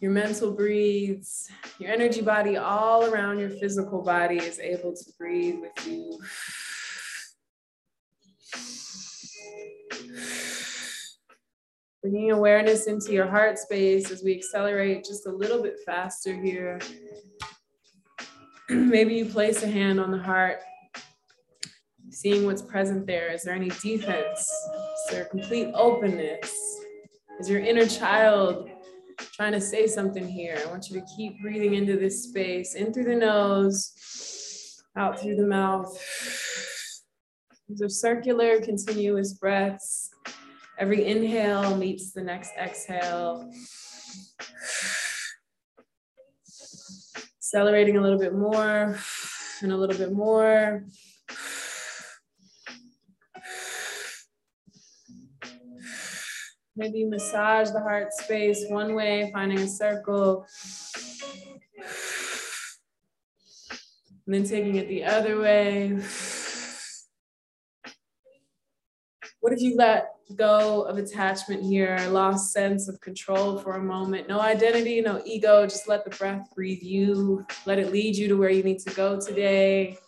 [0.00, 5.56] your mental breathes, your energy body all around your physical body is able to breathe
[5.60, 6.18] with you.
[12.00, 16.80] Bringing awareness into your heart space as we accelerate just a little bit faster here.
[18.70, 20.60] maybe you place a hand on the heart,
[22.10, 23.30] seeing what's present there.
[23.32, 24.40] Is there any defense?
[24.40, 26.80] Is there complete openness?
[27.40, 28.70] Is your inner child
[29.32, 30.58] trying to say something here?
[30.64, 35.36] I want you to keep breathing into this space, in through the nose, out through
[35.36, 35.94] the mouth.
[37.68, 40.10] These are circular, continuous breaths.
[40.78, 43.50] Every inhale meets the next exhale.
[47.44, 48.98] Accelerating a little bit more
[49.60, 50.82] and a little bit more.
[56.74, 60.46] Maybe massage the heart space one way, finding a circle.
[64.26, 66.00] And then taking it the other way.
[69.40, 74.28] What if you let go of attachment here, lost sense of control for a moment?
[74.28, 77.46] No identity, no ego, just let the breath breathe you.
[77.66, 79.98] Let it lead you to where you need to go today.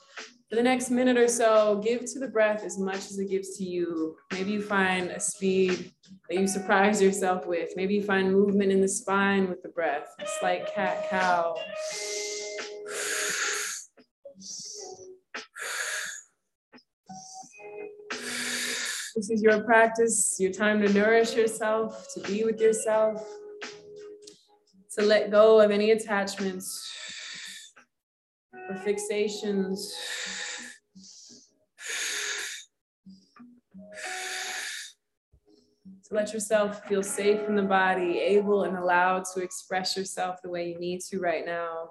[0.49, 3.57] For the next minute or so, give to the breath as much as it gives
[3.59, 4.17] to you.
[4.33, 5.93] Maybe you find a speed
[6.31, 7.71] that you surprise yourself with.
[7.75, 11.57] Maybe you find movement in the spine with the breath, a slight cat cow.
[19.17, 23.27] This is your practice, your time to nourish yourself, to be with yourself,
[24.95, 26.87] to let go of any attachments
[28.53, 29.79] or fixations.
[36.09, 40.51] To let yourself feel safe in the body, able and allowed to express yourself the
[40.51, 41.89] way you need to right now.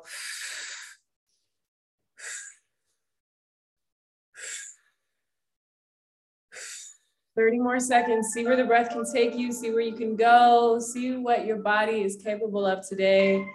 [7.35, 8.29] 30 more seconds.
[8.33, 11.57] See where the breath can take you, see where you can go, see what your
[11.57, 13.45] body is capable of today.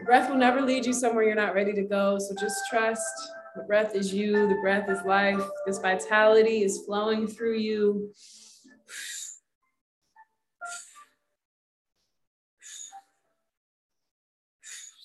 [0.00, 2.18] The breath will never lead you somewhere you're not ready to go.
[2.18, 3.04] So just trust
[3.54, 5.42] the breath is you, the breath is life.
[5.66, 8.10] This vitality is flowing through you.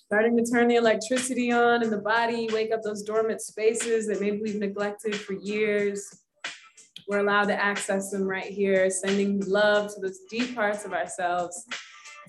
[0.06, 4.22] Starting to turn the electricity on in the body, wake up those dormant spaces that
[4.22, 6.22] maybe we've neglected for years.
[7.08, 11.66] We're allowed to access them right here, sending love to those deep parts of ourselves.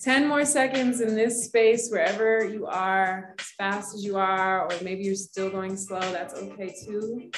[0.01, 4.71] 10 more seconds in this space, wherever you are, as fast as you are, or
[4.81, 7.29] maybe you're still going slow, that's okay too.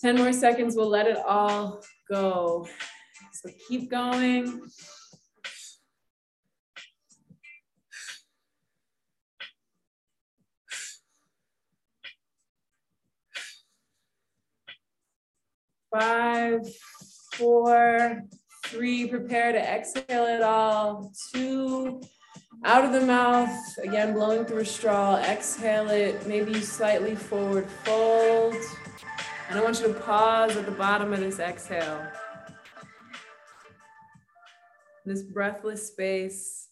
[0.00, 2.68] 10 more seconds, we'll let it all go.
[3.32, 4.62] So keep going.
[15.92, 16.60] Five,
[17.34, 18.22] four,
[18.66, 21.12] three, prepare to exhale it all.
[21.32, 22.00] Two,
[22.64, 25.16] out of the mouth, again, blowing through a straw.
[25.16, 28.54] Exhale it, maybe slightly forward fold.
[29.48, 32.06] And I want you to pause at the bottom of this exhale.
[35.04, 36.68] This breathless space.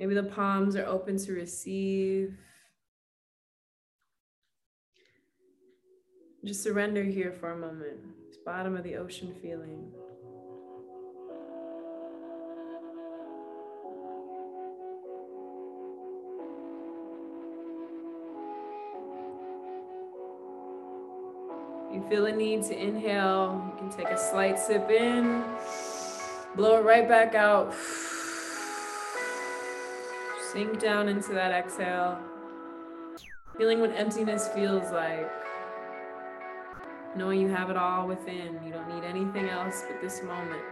[0.00, 2.36] Maybe the palms are open to receive.
[6.48, 7.98] Just surrender here for a moment.
[8.26, 9.92] It's bottom of the ocean feeling.
[21.92, 25.44] You feel a need to inhale, you can take a slight sip in,
[26.56, 27.74] blow it right back out.
[30.50, 32.18] Sink down into that exhale.
[33.58, 35.30] Feeling what emptiness feels like
[37.16, 38.60] knowing you have it all within.
[38.64, 40.62] You don't need anything else but this moment.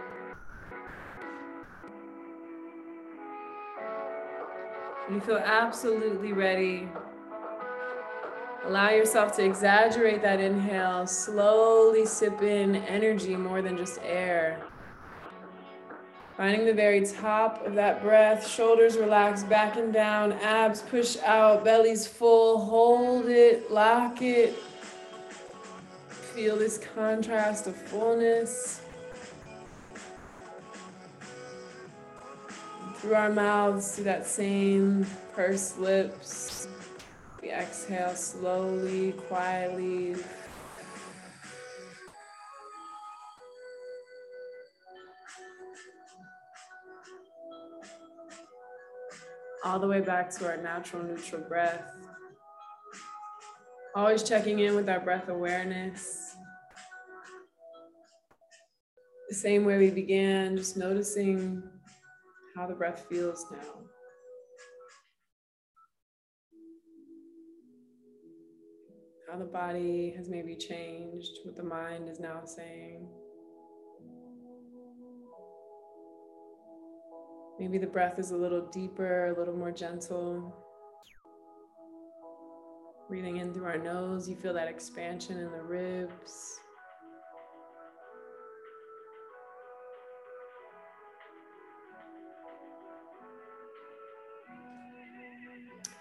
[5.09, 6.89] You feel absolutely ready.
[8.65, 11.07] Allow yourself to exaggerate that inhale.
[11.07, 14.61] Slowly sip in energy more than just air.
[16.35, 21.63] Finding the very top of that breath, shoulders relax back and down, abs push out,
[21.63, 22.59] belly's full.
[22.59, 24.55] Hold it, lock it,
[26.37, 28.79] feel this contrast of fullness.
[32.97, 36.67] Through our mouths, to that same pursed lips.
[37.41, 40.15] We exhale slowly, quietly.
[49.65, 51.95] All the way back to our natural neutral breath.
[53.95, 56.26] Always checking in with our breath awareness
[59.29, 61.61] the same way we began, just noticing
[62.55, 63.57] how the breath feels now.
[69.29, 73.09] How the body has maybe changed, what the mind is now saying.
[77.59, 80.55] Maybe the breath is a little deeper, a little more gentle.
[83.09, 86.59] Breathing in through our nose, you feel that expansion in the ribs.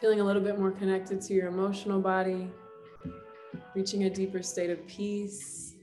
[0.06, 2.48] Feeling a little bit more connected to your emotional body,
[3.74, 5.74] reaching a deeper state of peace.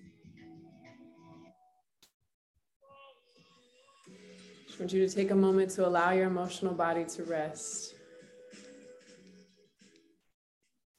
[4.66, 7.96] Just want you to take a moment to allow your emotional body to rest.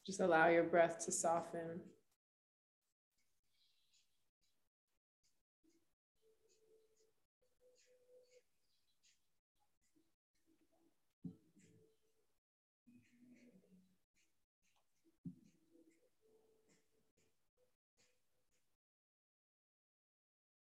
[0.06, 1.80] Just allow your breath to soften.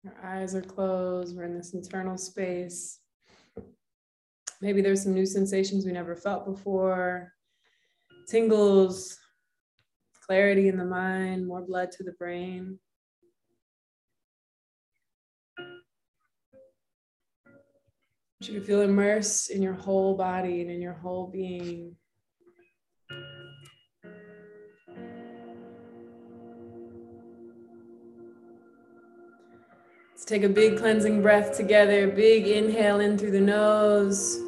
[0.06, 1.36] Our eyes are closed.
[1.36, 3.00] We're in this internal space.
[4.62, 7.34] Maybe there's some new sensations we never felt before
[8.28, 9.18] tingles,
[10.26, 12.80] clarity in the mind, more blood to the brain.
[18.42, 21.96] You can feel immersed in your whole body and in your whole being.
[30.24, 32.08] Let's take a big cleansing breath together.
[32.08, 34.40] Big inhale in through the nose.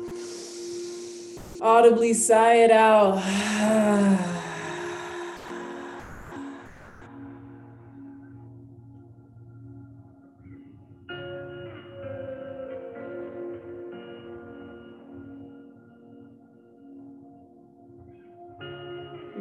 [1.60, 3.22] Audibly sigh it out.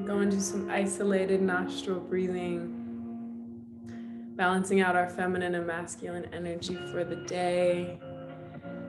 [0.05, 2.84] Go into some isolated nostril breathing
[4.37, 7.99] balancing out our feminine and masculine energy for the day.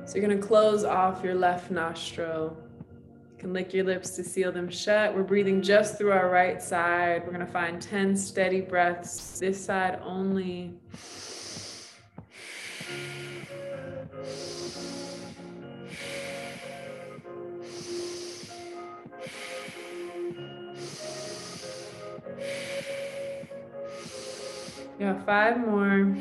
[0.05, 2.57] So you're gonna close off your left nostril.
[3.31, 5.15] You can lick your lips to seal them shut.
[5.15, 7.23] We're breathing just through our right side.
[7.25, 10.73] We're gonna find 10 steady breaths, this side only.
[24.97, 26.15] Yeah, five more.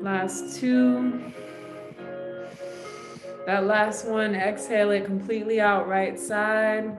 [0.00, 1.32] Last two.
[3.44, 6.96] That last one, exhale it completely out right side.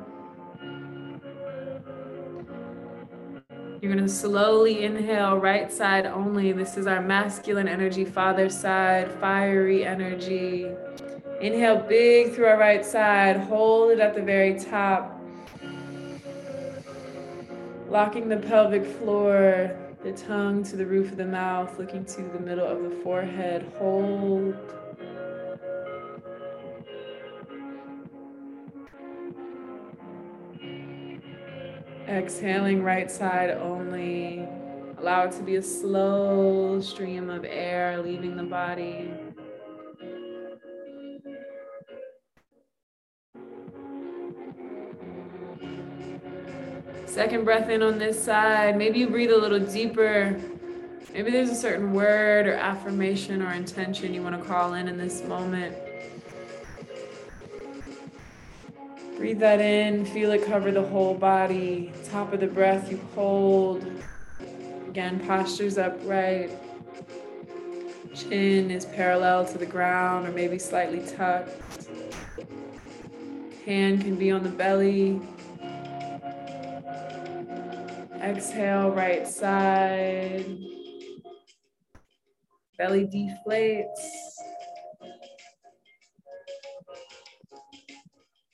[3.82, 6.52] You're going to slowly inhale right side only.
[6.52, 10.72] This is our masculine energy, father side, fiery energy.
[11.42, 13.38] Inhale big through our right side.
[13.38, 15.18] Hold it at the very top.
[17.88, 22.40] Locking the pelvic floor, the tongue to the roof of the mouth, looking to the
[22.40, 23.72] middle of the forehead.
[23.78, 24.54] Hold.
[32.08, 34.46] Exhaling right side only.
[34.98, 39.14] Allow it to be a slow stream of air leaving the body.
[47.10, 48.78] Second breath in on this side.
[48.78, 50.40] Maybe you breathe a little deeper.
[51.12, 54.96] Maybe there's a certain word or affirmation or intention you want to call in in
[54.96, 55.76] this moment.
[59.18, 61.92] Breathe that in, feel it cover the whole body.
[62.06, 63.84] Top of the breath, you hold.
[64.88, 66.52] Again, posture's upright.
[68.14, 71.50] Chin is parallel to the ground or maybe slightly tucked.
[73.66, 75.20] Hand can be on the belly.
[78.22, 80.46] Exhale, right side.
[82.78, 83.86] Belly deflates.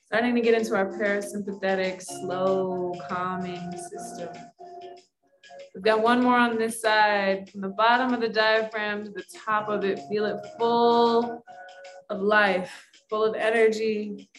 [0.06, 4.30] Starting to get into our parasympathetic, slow, calming system.
[5.74, 7.50] We've got one more on this side.
[7.50, 11.44] From the bottom of the diaphragm to the top of it, feel it full
[12.10, 12.72] of life,
[13.10, 14.30] full of energy,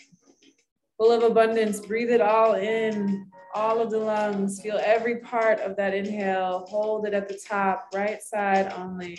[0.96, 1.80] full of abundance.
[1.80, 4.60] Breathe it all in all of the lungs.
[4.60, 6.66] Feel every part of that inhale.
[6.68, 9.18] Hold it at the top, right side only.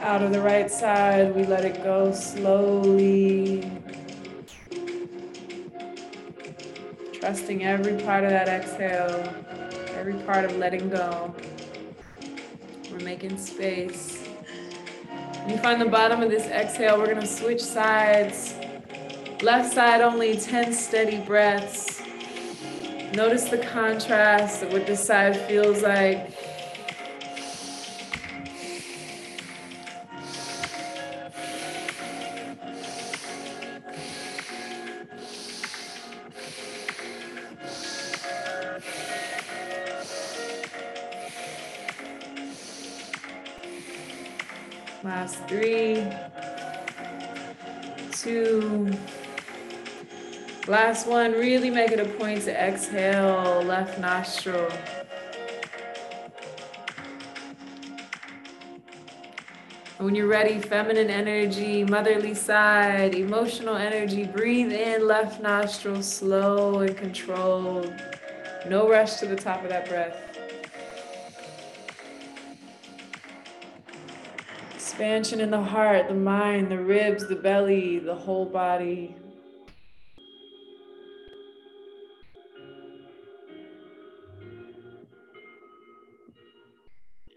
[0.00, 3.68] Out of the right side, we let it go slowly.
[7.14, 9.34] Trusting every part of that exhale,
[9.96, 11.34] every part of letting go.
[12.92, 14.17] We're making space.
[15.48, 18.54] You find the bottom of this exhale, we're gonna switch sides.
[19.40, 22.02] Left side only 10 steady breaths.
[23.14, 26.30] Notice the contrast of what this side feels like.
[50.68, 51.32] Last one.
[51.32, 54.70] Really make it a point to exhale, left nostril.
[59.98, 66.96] When you're ready, feminine energy, motherly side, emotional energy, breathe in left nostril, slow and
[66.96, 67.92] controlled.
[68.68, 70.16] No rush to the top of that breath.
[74.74, 79.16] Expansion in the heart, the mind, the ribs, the belly, the whole body.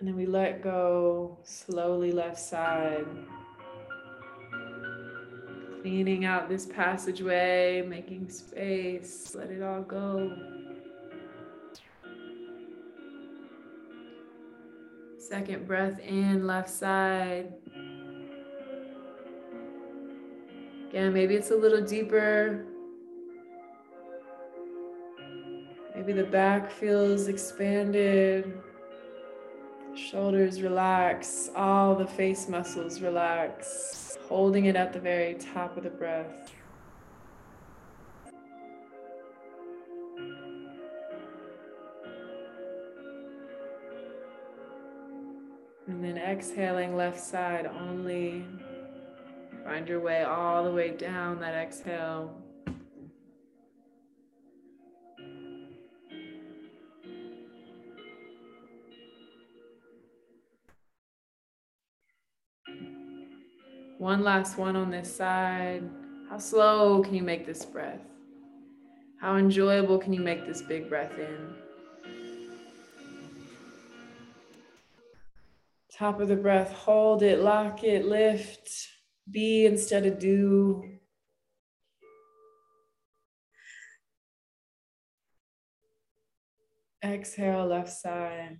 [0.02, 3.06] And then we let go slowly left side.
[5.80, 10.36] Cleaning out this passageway, making space, let it all go.
[15.20, 17.54] Second breath in, left side.
[20.90, 22.66] Again, maybe it's a little deeper.
[25.94, 28.52] Maybe the back feels expanded.
[29.96, 35.90] Shoulders relax, all the face muscles relax, holding it at the very top of the
[35.90, 36.54] breath.
[45.88, 48.46] And then exhaling left side only.
[49.66, 52.41] Find your way all the way down that exhale.
[64.02, 65.88] One last one on this side.
[66.28, 68.02] How slow can you make this breath?
[69.20, 71.54] How enjoyable can you make this big breath in?
[75.96, 78.72] Top of the breath, hold it, lock it, lift,
[79.30, 80.84] be instead of do.
[87.04, 88.58] Exhale, left side.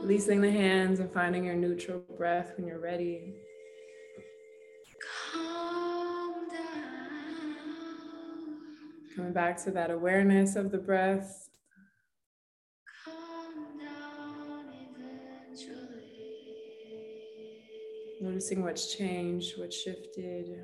[0.00, 3.34] Releasing the hands and finding your neutral breath when you're ready.
[9.16, 11.48] Coming back to that awareness of the breath.
[18.20, 20.58] Noticing what's changed, what's shifted.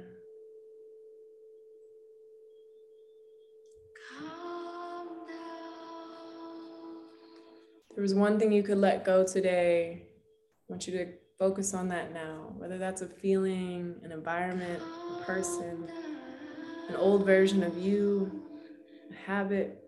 [7.95, 10.03] There was one thing you could let go today.
[10.03, 14.82] I want you to focus on that now, whether that's a feeling, an environment,
[15.20, 15.86] a person,
[16.88, 18.45] an old version of you,
[19.11, 19.78] a habit.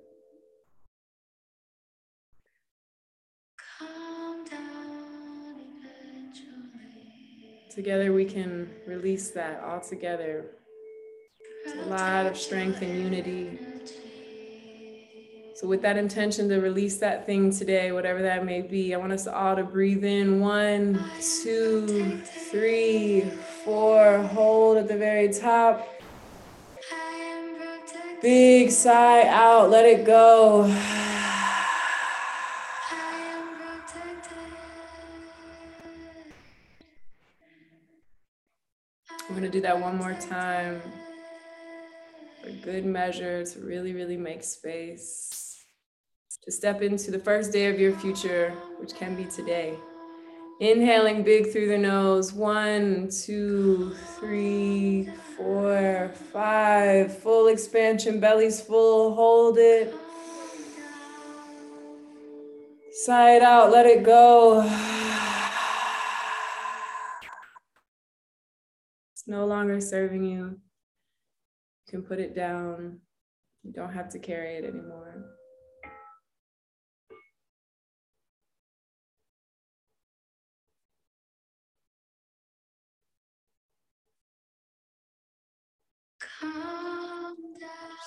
[7.74, 10.44] Together we can release that all together.
[11.64, 13.58] It's a lot of strength and unity.
[15.56, 19.12] So, with that intention to release that thing today, whatever that may be, I want
[19.12, 21.00] us all to breathe in one,
[21.44, 23.20] two, three,
[23.64, 24.18] four.
[24.18, 25.88] Hold at the very top.
[28.20, 30.62] Big sigh out, let it go.
[39.28, 40.82] We're going to do that one more time
[42.44, 45.64] for good measure to really, really make space
[46.42, 49.78] to step into the first day of your future, which can be today.
[50.60, 52.34] Inhaling big through the nose.
[52.34, 57.16] One, two, three, four, five.
[57.18, 59.14] Full expansion, belly's full.
[59.14, 59.94] Hold it.
[62.92, 64.62] Sigh it out, let it go.
[69.12, 70.60] It's no longer serving you.
[71.94, 72.98] Can put it down.
[73.62, 75.26] You don't have to carry it anymore.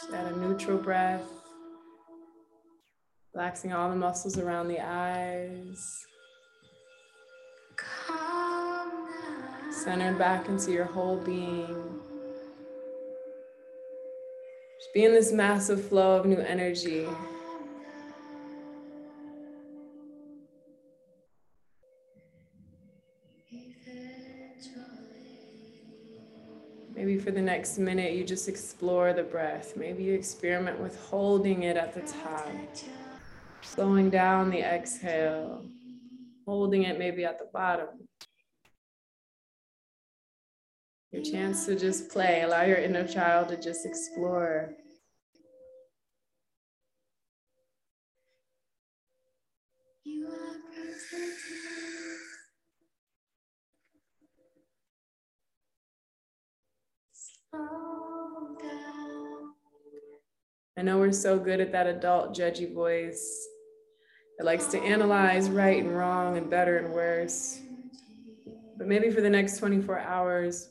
[0.01, 1.23] Just add a neutral breath,
[3.33, 6.05] relaxing all the muscles around the eyes.
[9.71, 12.01] Centered back into your whole being.
[14.93, 17.07] Be in this massive flow of new energy.
[26.95, 29.77] Maybe for the next minute, you just explore the breath.
[29.77, 32.49] Maybe you experiment with holding it at the top,
[33.61, 35.63] slowing down the exhale,
[36.45, 38.06] holding it maybe at the bottom.
[41.11, 44.75] Your chance to just play, allow your inner child to just explore.
[60.77, 63.47] I know we're so good at that adult judgy voice.
[64.37, 67.59] that likes to analyze right and wrong and better and worse.
[68.77, 70.69] But maybe for the next 24 hours,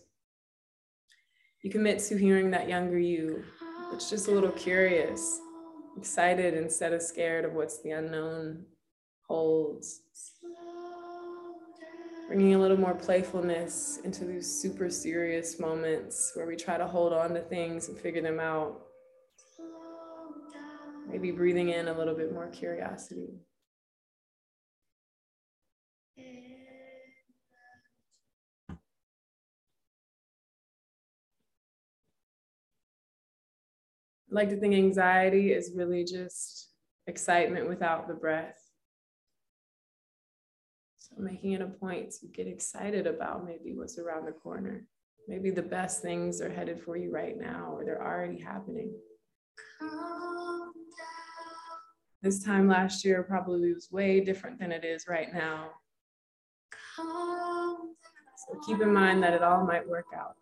[1.62, 3.44] you commit to hearing that younger you.
[3.92, 5.40] It's just a little curious,
[5.96, 8.64] excited instead of scared of what's the unknown
[9.26, 10.00] holds.
[12.28, 17.12] Bringing a little more playfulness into these super serious moments where we try to hold
[17.12, 18.82] on to things and figure them out.
[21.08, 23.38] Maybe breathing in a little bit more curiosity.
[34.30, 36.70] Like to think anxiety is really just
[37.06, 38.58] excitement without the breath.
[40.98, 44.86] So making it a point to get excited about maybe what's around the corner.
[45.28, 48.92] Maybe the best things are headed for you right now or they're already happening.
[52.22, 55.70] This time last year probably was way different than it is right now.
[56.96, 60.36] So keep in mind that it all might work out.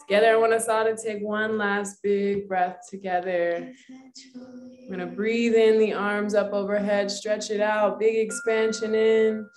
[0.00, 3.72] Together, I want us all to take one last big breath together.
[3.90, 9.48] I'm gonna breathe in the arms up overhead, stretch it out, big expansion in,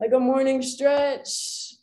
[0.00, 1.74] like a morning stretch.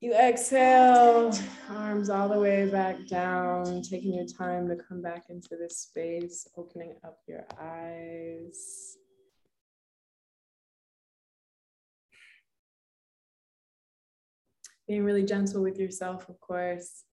[0.00, 1.32] You exhale,
[1.70, 6.46] arms all the way back down, taking your time to come back into this space,
[6.56, 8.96] opening up your eyes.
[14.86, 17.04] Being really gentle with yourself, of course,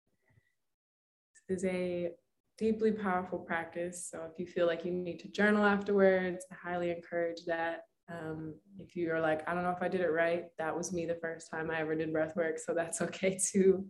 [1.49, 2.11] is a
[2.57, 4.07] deeply powerful practice.
[4.11, 7.81] So if you feel like you need to journal afterwards, I highly encourage that.
[8.09, 10.91] Um, if you are like, I don't know if I did it right, that was
[10.91, 12.59] me the first time I ever did breath work.
[12.59, 13.85] So that's okay too.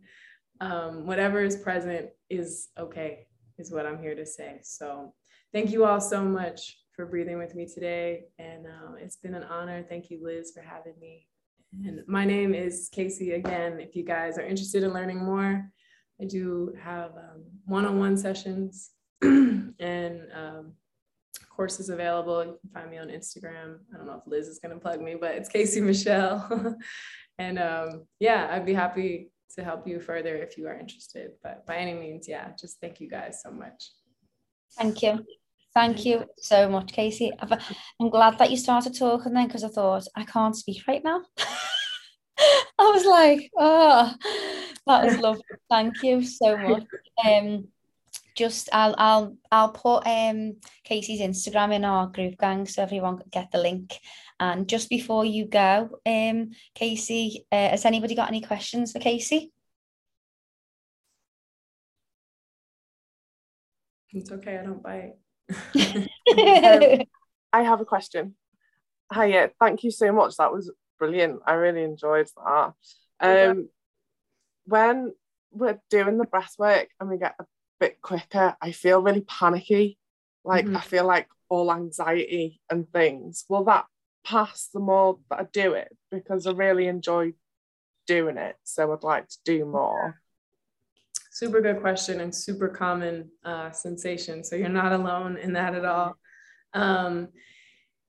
[0.60, 3.26] Um, whatever is present is okay,
[3.58, 4.60] is what I'm here to say.
[4.64, 5.14] So
[5.54, 8.26] thank you all so much for breathing with me today.
[8.38, 9.84] And uh, it's been an honor.
[9.88, 11.28] Thank you, Liz, for having me.
[11.74, 13.80] And my name is Casey again.
[13.80, 15.72] If you guys are interested in learning more,
[16.22, 18.92] I do have um, one-on-one sessions
[19.22, 20.74] and um,
[21.50, 22.44] courses available.
[22.44, 23.78] You can find me on Instagram.
[23.94, 26.78] I don't know if Liz is going to plug me, but it's Casey Michelle.
[27.38, 31.32] and um, yeah, I'd be happy to help you further if you are interested.
[31.42, 33.92] But by any means, yeah, just thank you guys so much.
[34.78, 35.26] Thank you.
[35.74, 37.32] Thank you so much, Casey.
[38.00, 41.22] I'm glad that you started talking then because I thought I can't speak right now.
[42.80, 44.14] I was like, oh,
[44.88, 45.44] that is lovely.
[45.70, 46.84] Thank you so much.
[47.26, 47.68] Um,
[48.36, 53.30] just I'll I'll I'll put um Casey's Instagram in our group gang so everyone can
[53.30, 53.98] get the link.
[54.40, 59.52] And just before you go, um, Casey, uh, has anybody got any questions for Casey?
[64.14, 65.14] It's okay, I don't bite.
[65.52, 66.08] Um,
[67.54, 68.36] I have a question.
[69.14, 70.38] Hiya, thank you so much.
[70.38, 71.42] That was brilliant.
[71.46, 72.74] I really enjoyed that.
[73.20, 73.70] Um,
[74.66, 75.14] when
[75.52, 77.46] we're doing the breath work and we get a
[77.80, 79.98] bit quicker, I feel really panicky.
[80.44, 80.78] Like mm-hmm.
[80.78, 83.46] I feel like all anxiety and things.
[83.50, 83.86] Will that
[84.24, 85.96] pass the more that I do it?
[86.10, 87.34] Because I really enjoy
[88.08, 88.56] doing it.
[88.64, 90.22] So I'd like to do more.
[91.42, 94.44] Super good question and super common uh, sensation.
[94.44, 96.16] So you're not alone in that at all.
[96.76, 97.30] Um,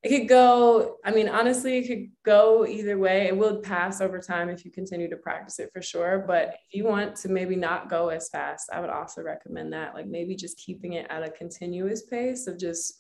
[0.03, 3.29] it could go, I mean, honestly, it could go either way.
[3.29, 6.23] It will pass over time if you continue to practice it for sure.
[6.27, 9.95] But if you want to maybe not go as fast, I would also recommend that.
[9.95, 12.93] Like maybe just keeping it at a continuous pace of just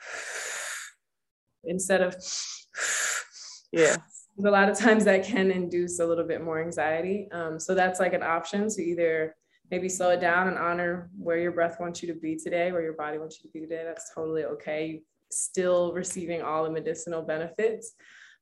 [1.64, 2.14] instead of,
[3.72, 3.96] yeah
[4.44, 7.28] a lot of times that can induce a little bit more anxiety.
[7.32, 9.36] Um, so that's like an option to either
[9.70, 12.82] maybe slow it down and honor where your breath wants you to be today, where
[12.82, 13.82] your body wants you to be today.
[13.84, 15.02] That's totally okay.
[15.30, 17.92] Still receiving all the medicinal benefits.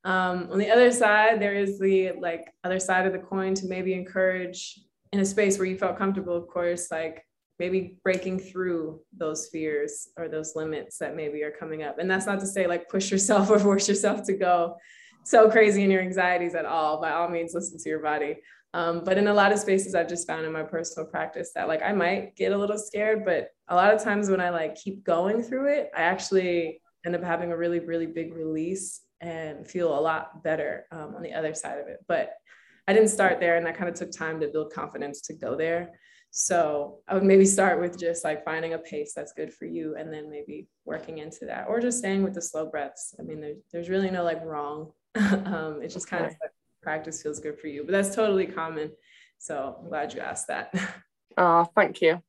[0.03, 3.67] Um, on the other side, there is the like other side of the coin to
[3.67, 4.79] maybe encourage
[5.11, 7.25] in a space where you felt comfortable, of course, like
[7.59, 11.99] maybe breaking through those fears or those limits that maybe are coming up.
[11.99, 14.77] And that's not to say like push yourself or force yourself to go
[15.23, 18.37] so crazy in your anxieties at all, by all means, listen to your body.
[18.73, 21.67] Um, but in a lot of spaces, I've just found in my personal practice that
[21.67, 24.75] like I might get a little scared, but a lot of times when I like
[24.75, 29.67] keep going through it, I actually end up having a really, really big release and
[29.67, 31.97] feel a lot better um, on the other side of it.
[32.07, 32.33] But
[32.87, 35.55] I didn't start there, and that kind of took time to build confidence to go
[35.55, 35.91] there.
[36.31, 39.95] So I would maybe start with just like finding a pace that's good for you
[39.95, 43.15] and then maybe working into that or just staying with the slow breaths.
[43.19, 46.35] I mean, there's, there's really no like wrong um, it's just kind of
[46.81, 48.91] practice feels good for you, but that's totally common.
[49.37, 50.73] So I'm glad you asked that.
[51.37, 52.21] Oh, thank you.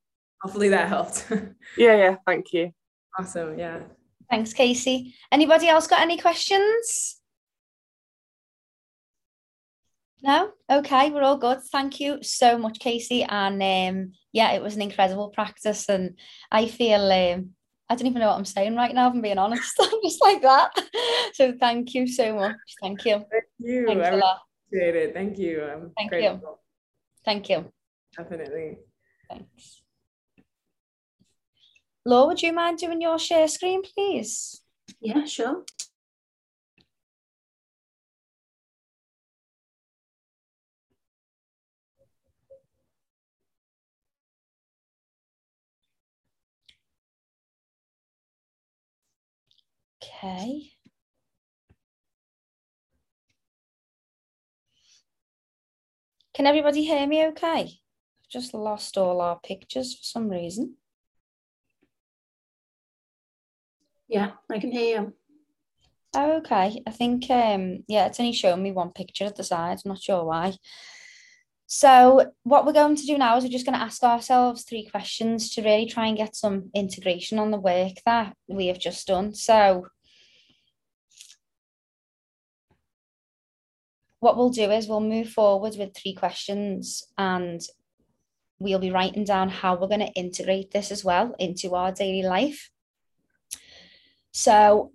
[0.42, 1.26] Hopefully that helped.
[1.76, 2.70] yeah, yeah, thank you.
[3.18, 3.58] Awesome.
[3.58, 3.80] Yeah.
[4.30, 5.14] Thanks, Casey.
[5.32, 7.20] Anybody else got any questions?
[10.22, 10.52] No?
[10.70, 11.60] Okay, we're all good.
[11.72, 13.24] Thank you so much, Casey.
[13.24, 15.88] And um, yeah, it was an incredible practice.
[15.88, 16.18] And
[16.52, 17.50] I feel um,
[17.90, 19.74] I don't even know what I'm saying right now, if I'm being honest.
[19.80, 20.70] I'm just like that.
[21.34, 22.54] So thank you so much.
[22.80, 23.24] Thank you.
[23.30, 23.86] Thank you.
[23.86, 24.38] Thanks I a lot.
[24.68, 25.12] appreciate it.
[25.12, 25.64] Thank you.
[25.64, 26.38] I'm Thank grateful.
[26.40, 26.54] you.
[27.24, 27.72] Thank you.
[28.16, 28.78] Definitely.
[29.28, 29.82] Thanks.
[32.06, 34.62] Laura, would you mind doing your share screen, please?
[35.00, 35.64] Yeah, sure.
[50.22, 50.72] Okay.
[56.34, 57.62] Can everybody hear me okay?
[57.62, 60.74] I've just lost all our pictures for some reason.
[64.08, 65.14] Yeah, I can hear you.
[66.14, 66.82] Oh, okay.
[66.86, 69.78] I think um yeah, it's only showing me one picture at the side.
[69.82, 70.52] I'm not sure why.
[71.66, 74.86] So what we're going to do now is we're just going to ask ourselves three
[74.86, 79.06] questions to really try and get some integration on the work that we have just
[79.06, 79.34] done.
[79.34, 79.86] So
[84.20, 87.60] what we'll do is we'll move forward with three questions and
[88.58, 92.22] we'll be writing down how we're going to integrate this as well into our daily
[92.22, 92.70] life.
[94.32, 94.92] So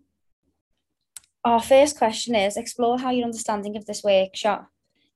[1.44, 4.70] our first question is explore how your understanding of this workshop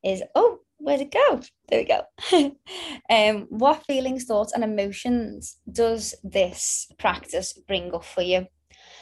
[0.04, 1.42] is oh where'd it go?
[1.68, 2.56] There we go.
[3.10, 8.48] Um what feelings thoughts and emotions does this practice bring up for you?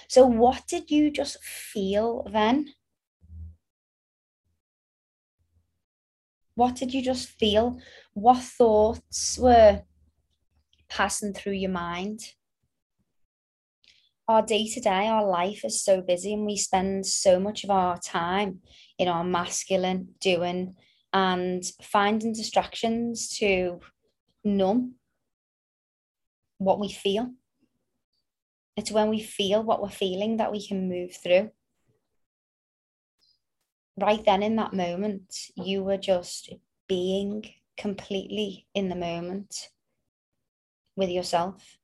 [0.09, 2.73] So what did you just feel then
[6.57, 7.79] what did you just feel
[8.13, 9.83] what thoughts were
[10.89, 12.19] passing through your mind
[14.27, 17.69] our day to day, our life is so busy, and we spend so much of
[17.69, 18.59] our time
[18.99, 20.75] in our masculine doing
[21.13, 23.79] and finding distractions to
[24.43, 24.95] numb
[26.57, 27.31] what we feel.
[28.75, 31.51] It's when we feel what we're feeling that we can move through.
[33.99, 36.53] Right then, in that moment, you were just
[36.87, 37.43] being
[37.77, 39.69] completely in the moment
[40.95, 41.77] with yourself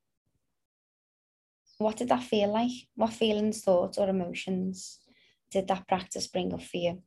[1.78, 2.70] what did that feel like?
[2.94, 5.00] What feelings, thoughts, or emotions
[5.50, 7.02] did that practice bring up for you?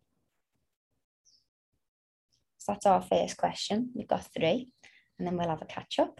[2.57, 3.91] So that's our first question.
[3.95, 4.73] We've got three,
[5.17, 6.19] and then we'll have a catch up.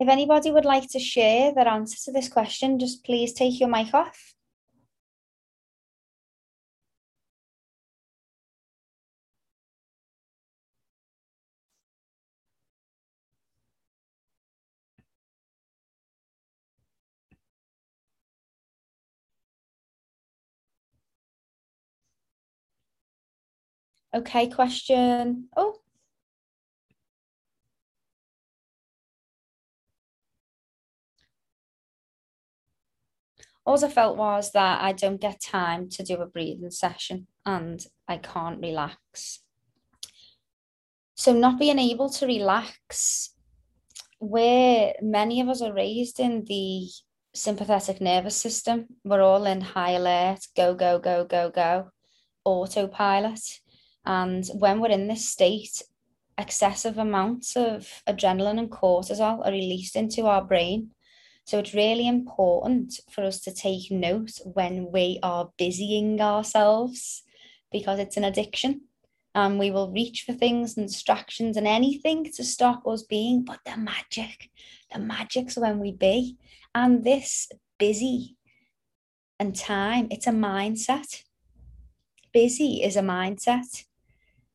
[0.00, 3.68] If anybody would like to share their answer to this question, just please take your
[3.68, 4.34] mic off.
[24.14, 25.48] Okay, question.
[25.56, 25.83] Oh.
[33.66, 37.84] All I felt was that I don't get time to do a breathing session and
[38.06, 39.40] I can't relax.
[41.14, 43.30] So, not being able to relax,
[44.18, 46.88] where many of us are raised in the
[47.34, 51.90] sympathetic nervous system, we're all in high alert, go, go, go, go, go,
[52.44, 53.40] autopilot
[54.04, 55.82] and when we're in this state,
[56.36, 60.90] excessive amounts of adrenaline and cortisol are released into our brain.
[61.44, 67.22] So it's really important for us to take note when we are busying ourselves
[67.70, 68.82] because it's an addiction.
[69.34, 73.44] And we will reach for things and distractions and anything to stop us being.
[73.44, 74.50] But the magic,
[74.92, 76.38] the magic's when we be.
[76.74, 78.36] And this busy
[79.38, 81.24] and time, it's a mindset.
[82.32, 83.84] Busy is a mindset.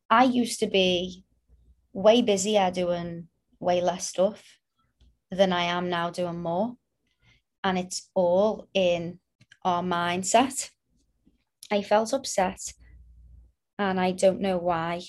[0.08, 1.24] I used to be
[1.92, 3.28] way busier doing
[3.60, 4.42] way less stuff
[5.30, 6.76] than I am now doing more.
[7.62, 9.18] And it's all in
[9.64, 10.70] our mindset.
[11.70, 12.72] I felt upset
[13.78, 15.02] and I don't know why.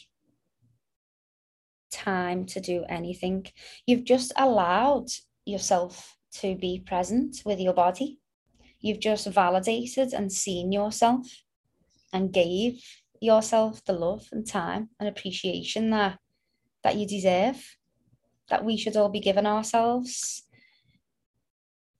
[1.91, 3.47] Time to do anything.
[3.85, 5.07] You've just allowed
[5.45, 8.19] yourself to be present with your body.
[8.79, 11.27] You've just validated and seen yourself
[12.13, 12.81] and gave
[13.21, 16.17] yourself the love and time and appreciation that
[16.83, 17.77] that you deserve
[18.49, 20.43] that we should all be giving ourselves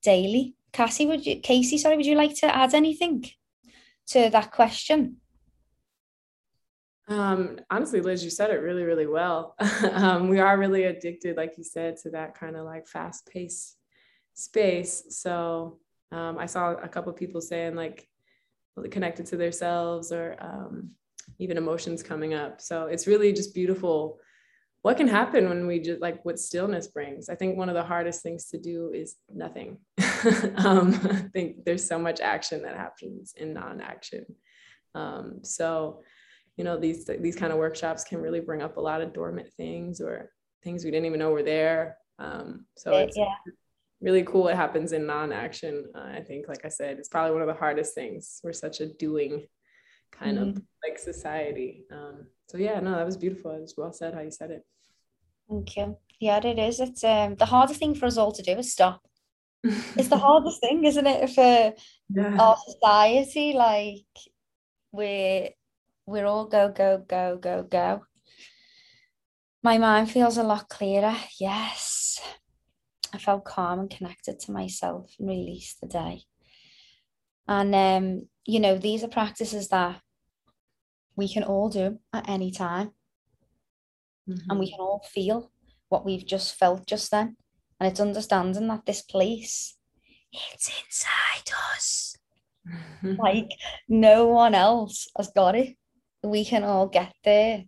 [0.02, 3.24] daily cassie would you casey sorry would you like to add anything
[4.06, 5.16] to that question?
[7.08, 9.54] Um, honestly, Liz, you said it really, really well.
[9.92, 13.76] um, we are really addicted, like you said, to that kind of like fast paced
[14.34, 15.04] space.
[15.10, 15.78] So
[16.10, 18.08] um, I saw a couple of people saying like
[18.90, 20.90] connected to themselves or um,
[21.38, 22.60] even emotions coming up.
[22.60, 24.18] So it's really just beautiful.
[24.82, 27.28] What can happen when we just like what stillness brings?
[27.28, 29.78] I think one of the hardest things to do is nothing.
[30.56, 34.26] um, I think there's so much action that happens in non-action.
[34.96, 36.02] Um, so,
[36.56, 39.52] you know, these these kind of workshops can really bring up a lot of dormant
[39.52, 40.30] things or
[40.64, 41.96] things we didn't even know were there.
[42.18, 43.34] Um, so it's yeah.
[44.00, 45.92] really cool what happens in non-action.
[45.94, 48.40] Uh, I think, like I said, it's probably one of the hardest things.
[48.42, 49.46] We're such a doing
[50.12, 50.50] kind mm-hmm.
[50.50, 51.84] of like society.
[51.90, 53.50] Um, so yeah, no, that was beautiful.
[53.52, 54.64] It was well said how you said it.
[55.48, 55.96] Thank you.
[56.20, 56.80] Yeah, it is.
[56.80, 59.02] It's um the hardest thing for us all to do is stop.
[59.64, 61.74] it's the hardest thing, isn't it, for
[62.10, 62.36] yeah.
[62.38, 63.52] our society?
[63.52, 64.06] Like
[64.92, 65.50] we're
[66.06, 68.02] we're all go, go, go, go, go.
[69.62, 71.16] My mind feels a lot clearer.
[71.38, 72.20] Yes.
[73.14, 76.22] I felt calm and connected to myself and released the day.
[77.46, 80.00] And um, you know, these are practices that
[81.16, 82.92] we can all do at any time.
[84.28, 84.50] Mm-hmm.
[84.50, 85.50] And we can all feel
[85.88, 87.36] what we've just felt just then.
[87.80, 89.76] And it's understanding that this place,
[90.32, 92.16] it's inside us.
[93.18, 93.50] like
[93.88, 95.76] no one else has got it.
[96.22, 97.64] We can all get there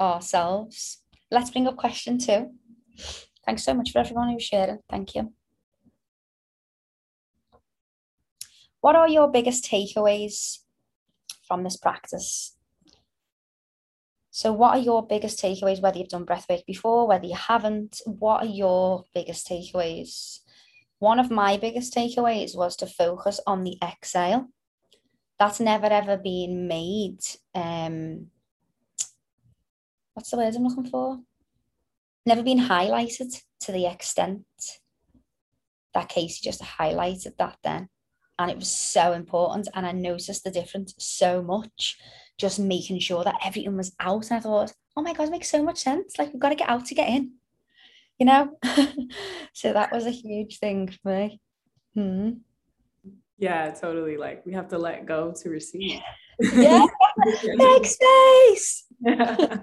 [0.00, 1.02] ourselves.
[1.30, 2.52] Let's bring up question two.
[3.44, 4.78] Thanks so much for everyone who's sharing.
[4.88, 5.32] Thank you.
[8.80, 10.58] What are your biggest takeaways
[11.46, 12.56] from this practice?
[14.30, 18.00] So, what are your biggest takeaways, whether you've done breathwork before, whether you haven't?
[18.06, 20.40] What are your biggest takeaways?
[20.98, 24.48] One of my biggest takeaways was to focus on the exhale.
[25.38, 27.20] That's never ever been made.
[27.54, 28.28] Um,
[30.14, 31.18] what's the word I'm looking for?
[32.24, 34.44] Never been highlighted to the extent
[35.92, 37.88] that Casey just highlighted that then
[38.40, 41.98] and it was so important and i noticed the difference so much
[42.38, 45.50] just making sure that everything was out and i thought oh my god it makes
[45.50, 47.32] so much sense like we've got to get out to get in
[48.18, 48.50] you know?
[49.52, 51.40] So that was a huge thing for me.
[51.94, 52.30] Hmm.
[53.36, 56.00] yeah totally like we have to let go to receive.
[56.38, 56.86] Yeah.
[57.56, 58.86] Make space!
[59.00, 59.56] Yeah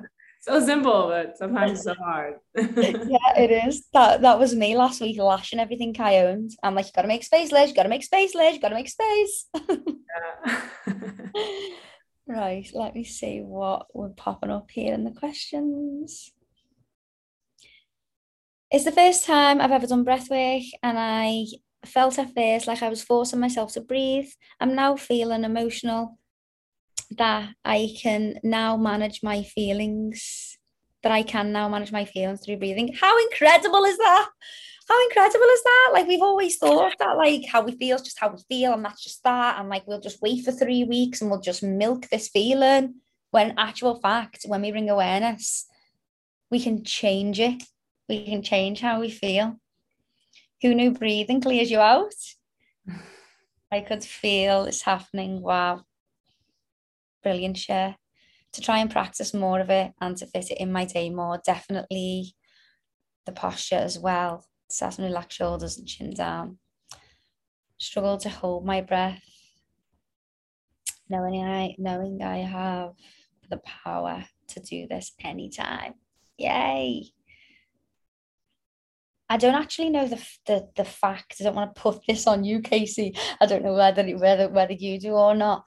[0.48, 2.36] so simple, but sometimes it's so hard.
[2.56, 3.88] yeah, it is.
[3.94, 6.52] That that was me last week, lashing everything I owned.
[6.64, 8.90] I'm like, you gotta make space, Liz, you gotta make space, Liz, you gotta make
[8.90, 9.48] space.
[12.28, 16.32] right, let me see what we're popping up here in the questions.
[18.72, 21.46] It's the first time I've ever done breath work and I
[21.86, 24.30] felt at first like I was forcing myself to breathe.
[24.60, 26.18] I'm now feeling emotional
[27.12, 30.58] that I can now manage my feelings,
[31.04, 32.94] that I can now manage my feelings through breathing.
[32.94, 34.30] How incredible is that?
[34.90, 35.90] How incredible is that?
[35.94, 38.84] Like we've always thought that like how we feel is just how we feel, and
[38.84, 39.60] that's just that.
[39.60, 42.96] And like we'll just wait for three weeks and we'll just milk this feeling.
[43.32, 45.66] When actual fact, when we bring awareness,
[46.50, 47.62] we can change it.
[48.08, 49.60] We can change how we feel.
[50.62, 52.14] Who knew breathing clears you out?
[53.72, 55.42] I could feel this happening.
[55.42, 55.84] Wow
[57.24, 57.96] brilliant share
[58.54, 61.40] to try and practice more of it and to fit it in my day more.
[61.46, 62.34] Definitely
[63.26, 64.46] the posture as well.
[64.70, 66.58] Sat and relax shoulders and chin down.
[67.78, 69.22] Struggle to hold my breath.
[71.10, 72.94] Knowing I knowing I have
[73.50, 75.94] the power to do this anytime.
[76.38, 77.12] Yay.
[79.30, 81.36] I don't actually know the, the the fact.
[81.40, 83.16] I don't want to put this on you, Casey.
[83.40, 85.66] I don't know whether whether whether you do or not.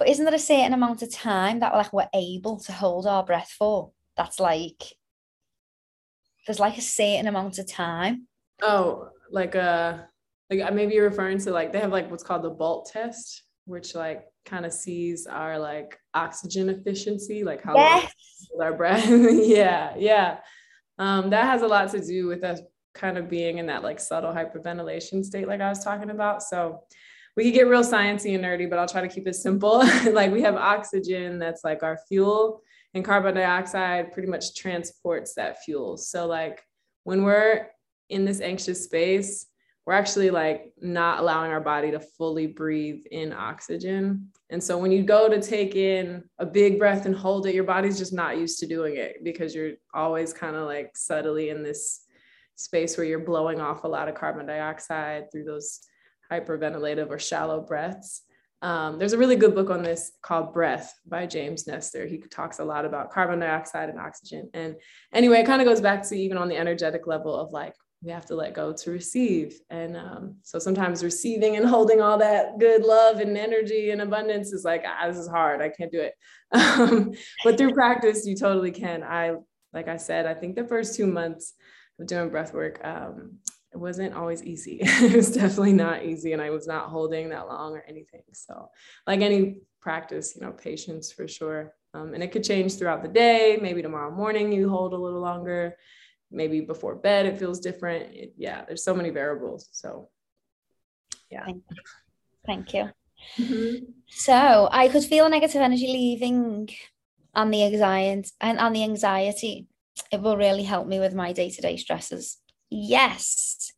[0.00, 3.22] But isn't there a certain amount of time that like we're able to hold our
[3.22, 3.92] breath for?
[4.16, 4.94] That's like
[6.46, 8.26] there's like a certain amount of time.
[8.62, 9.98] Oh, like uh
[10.48, 13.94] like maybe you're referring to like they have like what's called the BOLT test, which
[13.94, 18.10] like kind of sees our like oxygen efficiency, like how yes.
[18.58, 19.06] our breath.
[19.06, 20.38] yeah, yeah.
[20.98, 22.62] Um, that has a lot to do with us
[22.94, 26.42] kind of being in that like subtle hyperventilation state, like I was talking about.
[26.42, 26.84] So
[27.40, 29.78] we could get real sciencey and nerdy, but I'll try to keep it simple.
[30.12, 32.60] like we have oxygen that's like our fuel,
[32.92, 35.96] and carbon dioxide pretty much transports that fuel.
[35.96, 36.60] So like
[37.04, 37.68] when we're
[38.10, 39.46] in this anxious space,
[39.86, 44.28] we're actually like not allowing our body to fully breathe in oxygen.
[44.50, 47.64] And so when you go to take in a big breath and hold it, your
[47.64, 51.62] body's just not used to doing it because you're always kind of like subtly in
[51.62, 52.04] this
[52.56, 55.80] space where you're blowing off a lot of carbon dioxide through those
[56.30, 58.22] hyperventilative or shallow breaths.
[58.62, 62.06] Um, there's a really good book on this called Breath by James Nestor.
[62.06, 64.50] He talks a lot about carbon dioxide and oxygen.
[64.52, 64.76] And
[65.14, 68.10] anyway, it kind of goes back to even on the energetic level of like, we
[68.10, 69.60] have to let go to receive.
[69.68, 74.52] And um, so sometimes receiving and holding all that good love and energy and abundance
[74.52, 75.60] is like, ah, this is hard.
[75.60, 76.14] I can't do it.
[76.52, 77.12] Um,
[77.44, 79.04] but through practice, you totally can.
[79.04, 79.34] I,
[79.72, 81.54] like I said, I think the first two months
[82.00, 83.38] of doing breath work, um,
[83.72, 84.78] it wasn't always easy.
[84.82, 86.32] it was definitely not easy.
[86.32, 88.22] And I was not holding that long or anything.
[88.32, 88.70] So,
[89.06, 91.74] like any practice, you know, patience for sure.
[91.94, 93.58] Um, and it could change throughout the day.
[93.60, 95.76] Maybe tomorrow morning you hold a little longer.
[96.30, 98.14] Maybe before bed it feels different.
[98.14, 99.68] It, yeah, there's so many variables.
[99.72, 100.08] So,
[101.30, 101.44] yeah.
[101.44, 101.82] Thank you.
[102.46, 102.90] Thank you.
[103.38, 103.84] Mm-hmm.
[104.08, 106.70] So I could feel negative energy leaving
[107.34, 109.66] and the anxiety and on the anxiety.
[110.10, 112.39] It will really help me with my day-to-day stresses
[112.70, 113.72] yes,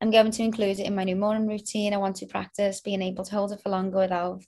[0.00, 1.92] I'm going to include it in my new morning routine.
[1.92, 4.44] I want to practice being able to hold it for longer without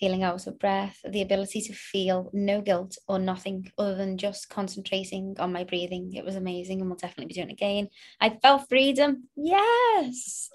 [0.00, 4.48] feeling out of breath, the ability to feel no guilt or nothing other than just
[4.48, 6.14] concentrating on my breathing.
[6.14, 7.88] It was amazing and we'll definitely be doing it again.
[8.20, 9.28] I felt freedom.
[9.36, 10.50] Yes.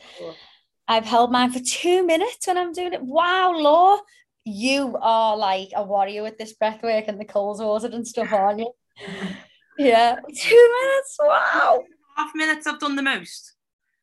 [0.87, 3.03] I've held mine for two minutes when I'm doing it.
[3.03, 3.99] Wow, Law,
[4.45, 8.31] you are like a warrior with this breath work and the cold water and stuff,
[8.31, 8.73] aren't you?
[9.77, 11.17] yeah, two minutes.
[11.21, 11.83] Wow
[12.15, 13.53] half minutes I've done the most.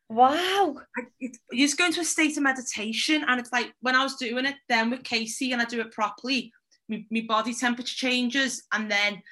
[0.08, 0.76] Wow.
[0.96, 4.02] I, it, you just go into a state of meditation, and it's like when I
[4.02, 6.52] was doing it then with Casey and I do it properly,
[6.88, 9.22] my, my body temperature changes, and then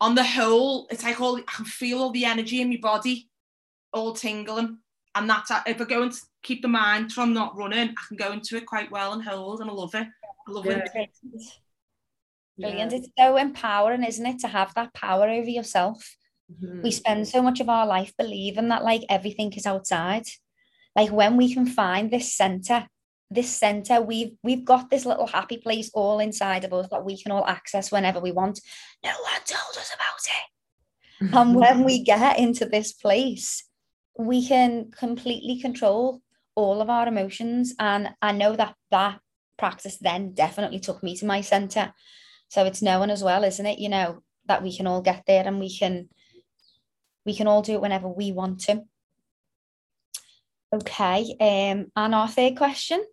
[0.00, 3.28] on the whole, it's like all I can feel all the energy in my body
[3.92, 4.78] all tingling.
[5.14, 8.32] And that's if I go and keep the mind from not running, I can go
[8.32, 10.06] into it quite well and hold, and I love it.
[10.48, 10.88] I love it.
[12.58, 12.92] Brilliant.
[12.92, 12.98] Yeah.
[12.98, 16.16] It's so empowering, isn't it, to have that power over yourself?
[16.50, 16.82] Mm-hmm.
[16.82, 20.26] We spend so much of our life believing that like everything is outside.
[20.96, 22.86] Like when we can find this center,
[23.30, 27.20] this center, we've we've got this little happy place all inside of us that we
[27.20, 28.60] can all access whenever we want.
[29.04, 31.34] No one told us about it.
[31.34, 33.64] and when we get into this place,
[34.18, 36.22] we can completely control
[36.56, 37.74] all of our emotions.
[37.78, 39.20] And I know that that
[39.58, 41.92] practice then definitely took me to my center.
[42.48, 43.78] So it's knowing as well, isn't it?
[43.78, 46.08] You know, that we can all get there and we can
[47.24, 48.84] we can all do it whenever we want to.
[50.72, 53.04] Okay, um, and our third question.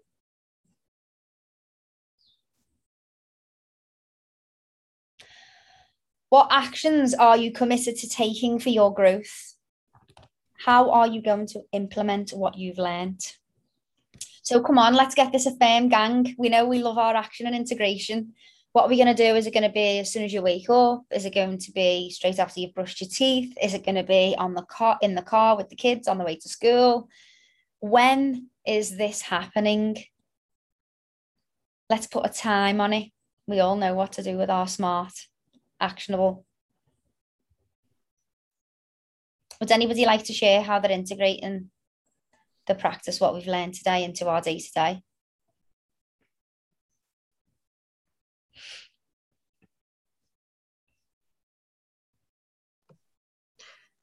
[6.30, 9.56] What actions are you committed to taking for your growth?
[10.66, 13.22] How are you going to implement what you've learned?
[14.42, 16.36] So come on, let's get this a firm gang.
[16.38, 18.34] We know we love our action and integration
[18.78, 19.36] what are we going to do?
[19.36, 21.02] Is it going to be as soon as you wake up?
[21.10, 23.58] Is it going to be straight after you've brushed your teeth?
[23.60, 26.20] Is it going to be on the car in the car with the kids on
[26.20, 27.10] the way to school?
[27.80, 29.98] When is this happening?
[31.90, 33.10] Let's put a time on it.
[33.48, 35.14] We all know what to do with our smart,
[35.82, 36.46] actionable.
[39.60, 41.72] Would anybody like to share how they're integrating
[42.68, 45.02] the practice, what we've learned today, into our day to day?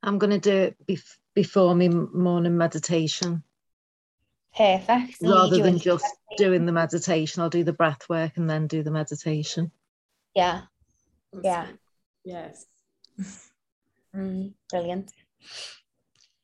[0.04, 3.42] I'm going to do it bef- before my morning meditation.
[4.56, 5.16] Perfect.
[5.22, 6.04] Rather than just
[6.36, 9.72] doing the meditation, I'll do the breath work and then do the meditation.
[10.34, 10.62] Yeah.
[11.42, 11.66] Yeah.
[12.24, 12.66] Yes.
[14.16, 15.10] Mm, brilliant.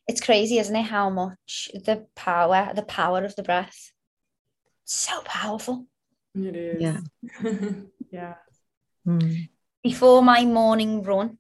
[0.09, 0.83] It's crazy, isn't it?
[0.87, 3.93] How much the power, the power of the breath.
[4.85, 5.87] so powerful.
[6.35, 6.83] It is.
[6.83, 7.01] Yeah.
[8.11, 8.35] yeah.
[9.07, 9.51] Mm.
[9.85, 11.39] Before my morning run,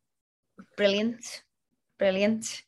[0.77, 1.43] brilliant.
[2.01, 2.63] Brilliant.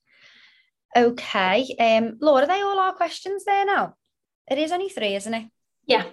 [0.94, 1.74] Okay.
[1.80, 3.94] Um, Laura, are they all our questions there now?
[4.46, 5.46] It is only three, isn't it?
[5.86, 6.04] Yeah.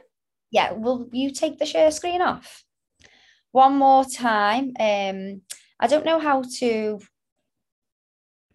[0.52, 0.72] Yeah.
[0.72, 2.64] Will you take the share screen off?
[3.52, 4.72] One more time.
[4.80, 5.42] Um,
[5.82, 7.02] I don't know how to.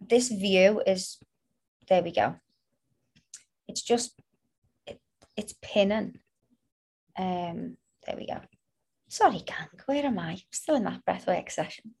[0.01, 1.19] This view is.
[1.87, 2.35] There we go.
[3.67, 4.19] It's just.
[4.87, 4.99] It,
[5.37, 6.17] it's pinning.
[7.15, 7.77] Um.
[8.07, 8.41] There we go.
[9.09, 9.67] Sorry, gang.
[9.85, 10.31] Where am I?
[10.31, 11.93] I'm still in that breathwork session.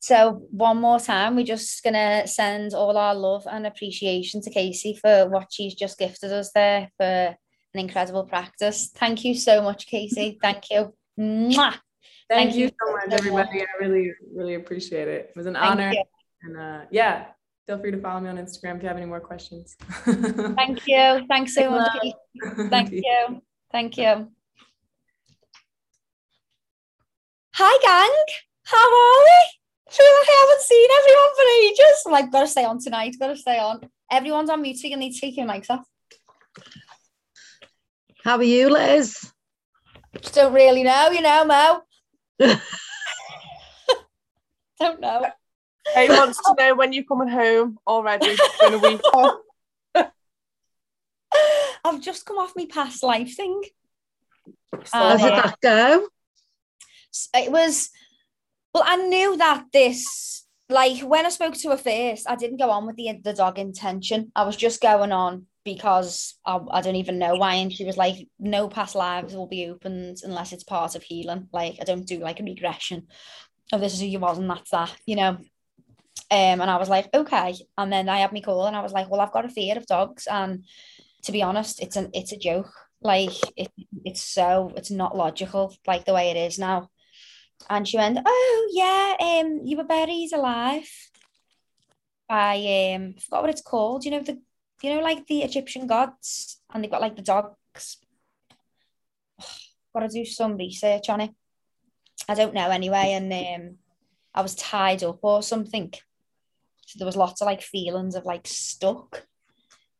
[0.00, 4.98] So one more time, we're just gonna send all our love and appreciation to Casey
[5.00, 7.36] for what she's just gifted us there for an
[7.74, 8.90] incredible practice.
[8.94, 10.38] Thank you so much, Casey.
[10.42, 10.94] Thank you.
[11.18, 11.74] Mwah.
[12.30, 13.60] Thank, Thank you, so much, everybody.
[13.60, 15.30] I really, really appreciate it.
[15.30, 15.92] It was an Thank honor.
[15.92, 16.04] You.
[16.44, 17.26] And uh, yeah,
[17.66, 19.76] feel free to follow me on Instagram if you have any more questions.
[20.04, 21.26] Thank you.
[21.28, 22.06] Thanks so much.
[22.70, 23.42] Thank you.
[23.70, 24.28] Thank you.
[27.54, 28.24] Hi, gang.
[28.64, 29.59] How are we?
[29.90, 32.02] Feel like I haven't seen everyone for ages.
[32.06, 33.80] I'm like, gotta stay on tonight, gotta stay on.
[34.10, 35.84] Everyone's on mute, so you need to take your mics off.
[38.24, 39.32] How are you, Liz?
[40.20, 41.82] Just don't really know, you know, Mo.
[44.80, 45.26] don't know.
[45.94, 48.26] He wants to know when you're coming home already.
[48.28, 49.00] It's been a week.
[51.84, 53.62] I've just come off my past life thing.
[54.92, 56.08] How did um, that go?
[57.34, 57.90] It was,
[58.74, 62.70] well, I knew that this, like, when I spoke to her first, I didn't go
[62.70, 64.30] on with the, the dog intention.
[64.34, 67.54] I was just going on because I, I don't even know why.
[67.54, 71.48] And she was like, no past lives will be opened unless it's part of healing.
[71.52, 73.08] Like, I don't do like a regression
[73.72, 75.38] of this is who you was and that's that, you know.
[76.32, 77.54] Um, and I was like, okay.
[77.76, 79.76] And then I had me call and I was like, well, I've got a fear
[79.76, 80.26] of dogs.
[80.26, 80.64] And
[81.24, 82.72] to be honest, it's an it's a joke.
[83.02, 83.70] Like it,
[84.04, 86.90] it's so it's not logical, like the way it is now.
[87.68, 90.88] And she went, Oh yeah, um, you were buried alive
[92.30, 92.54] by
[92.94, 94.04] um I forgot what it's called.
[94.04, 94.40] You know, the
[94.82, 97.98] you know, like the Egyptian gods, and they've got like the dogs.
[99.92, 101.30] Gotta do some research on it.
[102.28, 103.76] I don't know anyway, and um
[104.32, 105.92] I was tied up or something.
[106.86, 109.26] So there was lots of like feelings of like stuck.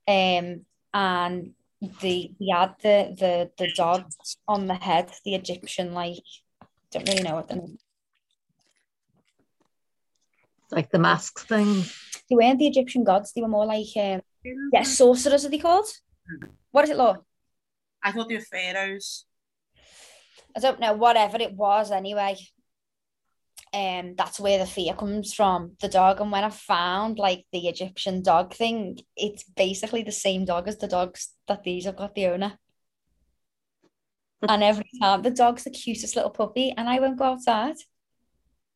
[0.06, 6.22] Um and the he had the the the dogs on the head, the Egyptian like
[6.90, 7.76] don't really know what the
[10.70, 11.84] Like the mask thing.
[12.28, 14.20] they weren't the Egyptian gods, they were more like um
[14.72, 15.86] yeah, sorcerers are they called?
[16.70, 17.16] What is it, Law?
[18.02, 19.26] I thought they were pharaohs.
[20.56, 22.36] I don't know, whatever it was anyway.
[23.72, 26.20] Um, that's where the fear comes from, the dog.
[26.20, 30.78] And when I found like the Egyptian dog thing, it's basically the same dog as
[30.78, 32.58] the dogs that these have got the owner.
[34.48, 37.76] And every time the dog's the cutest little puppy, and I won't go outside.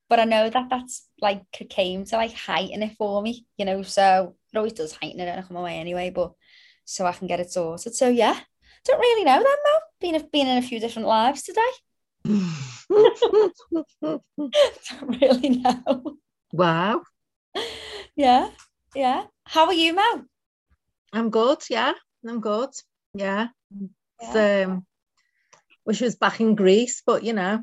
[0.08, 3.82] But I know that that's like came to like heighten it for me, you know.
[3.82, 6.32] So it always does heighten it when I come away anyway, but
[6.84, 7.94] so I can get it sorted.
[7.94, 8.38] So yeah,
[8.84, 9.78] don't really know that Mo.
[10.00, 11.60] Been been in a few different lives today.
[12.24, 14.22] don't
[15.20, 16.16] really know.
[16.52, 17.02] wow.
[18.16, 18.50] Yeah,
[18.94, 19.24] yeah.
[19.44, 20.24] How are you, Mo?
[21.12, 21.92] I'm good, yeah.
[22.26, 22.70] I'm good.
[23.14, 23.48] Yeah.
[24.20, 24.86] It's, um
[25.86, 27.62] wish I was back in Greece, but you know.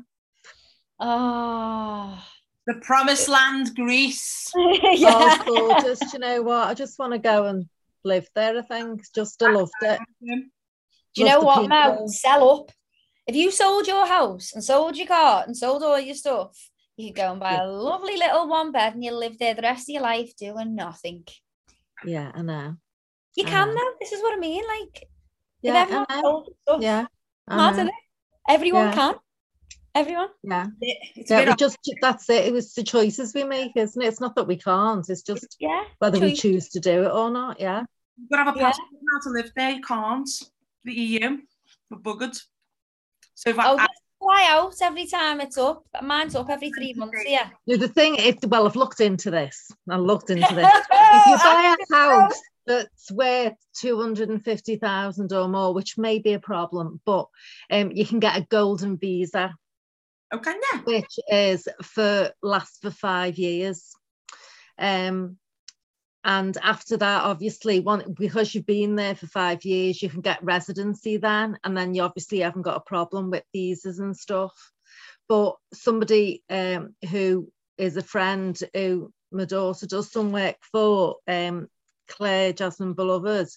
[1.00, 2.22] Oh,
[2.66, 4.50] The promised land, Greece.
[4.56, 5.34] Oh, yeah.
[5.34, 5.98] it's gorgeous.
[6.00, 6.68] Do you know what?
[6.68, 7.66] I just want to go and
[8.04, 9.02] live there, I think.
[9.14, 9.98] Just I loved it.
[10.20, 10.26] Do
[11.16, 11.90] you Love know the what, Mo?
[11.92, 12.08] people.
[12.08, 12.70] Sell up.
[13.26, 16.56] If you sold your house and sold your car and sold all your stuff,
[16.96, 17.64] you could go and buy Yeah.
[17.64, 20.74] a lovely little one bed and you live there the rest of your life doing
[20.74, 21.24] nothing.
[22.04, 22.76] Yeah, I know.
[23.36, 23.74] You I can know.
[23.74, 23.94] though.
[24.00, 24.64] This is what I mean.
[24.66, 25.08] Like,
[25.62, 27.06] Yeah, if everyone sold stuff, Yeah.
[27.48, 27.72] I mad, know.
[27.74, 27.94] isn't it?
[28.48, 28.94] Everyone Yeah.
[28.94, 29.14] can.
[29.94, 30.28] Everyone.
[30.42, 30.66] Yeah.
[30.80, 32.46] It's Yeah, bit just that's it.
[32.46, 34.06] It was the choices we make, isn't it?
[34.06, 35.84] It's not that we can't, it's just Yeah.
[35.98, 37.60] whether we choose to do it or not.
[37.60, 37.84] Yeah.
[38.16, 38.64] You've got to have a Yeah.
[38.66, 39.70] passport now to live there.
[39.70, 40.28] You can't.
[40.84, 41.38] The EU.
[41.90, 42.42] We're buggered.
[43.34, 45.84] So if I, Oh, I, just fly out every time it's up.
[46.02, 47.18] Mine's up every three months.
[47.26, 47.50] Yeah.
[47.66, 49.70] No, the thing is, well, I've looked into this.
[49.90, 50.70] I looked into this.
[50.90, 57.00] if you buy a house that's worth 250,000 or more, which may be a problem,
[57.04, 57.26] but
[57.70, 59.54] um, you can get a golden visa,
[60.32, 60.80] okay, yeah.
[60.82, 63.92] which is for lasts for five years.
[64.78, 65.38] Um,
[66.24, 70.42] and after that, obviously, one because you've been there for five years, you can get
[70.42, 74.54] residency then, and then you obviously haven't got a problem with visas and stuff.
[75.28, 81.68] But somebody um, who is a friend who my daughter does some work for, um,
[82.12, 83.48] Claire Jasmine Beloved,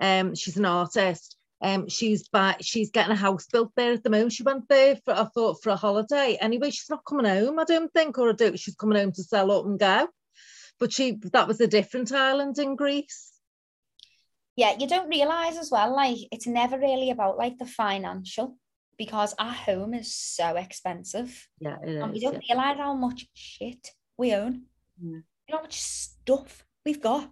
[0.00, 1.36] um, she's an artist.
[1.62, 4.32] Um, she's by, she's getting a house built there at the moment.
[4.32, 6.38] She went there for I thought for a holiday.
[6.40, 8.56] Anyway, she's not coming home, I don't think, or I do.
[8.56, 10.08] She's coming home to sell up and go.
[10.78, 13.32] But she that was a different island in Greece.
[14.56, 18.56] yeah, you don't realize as well, like it's never really about like the financial
[18.96, 21.48] because our home is so expensive.
[21.58, 23.88] Yeah, it And we don't realize how much shit
[24.18, 24.64] we own.
[25.02, 25.20] Yeah.
[25.46, 27.30] You know how much stuff we've got.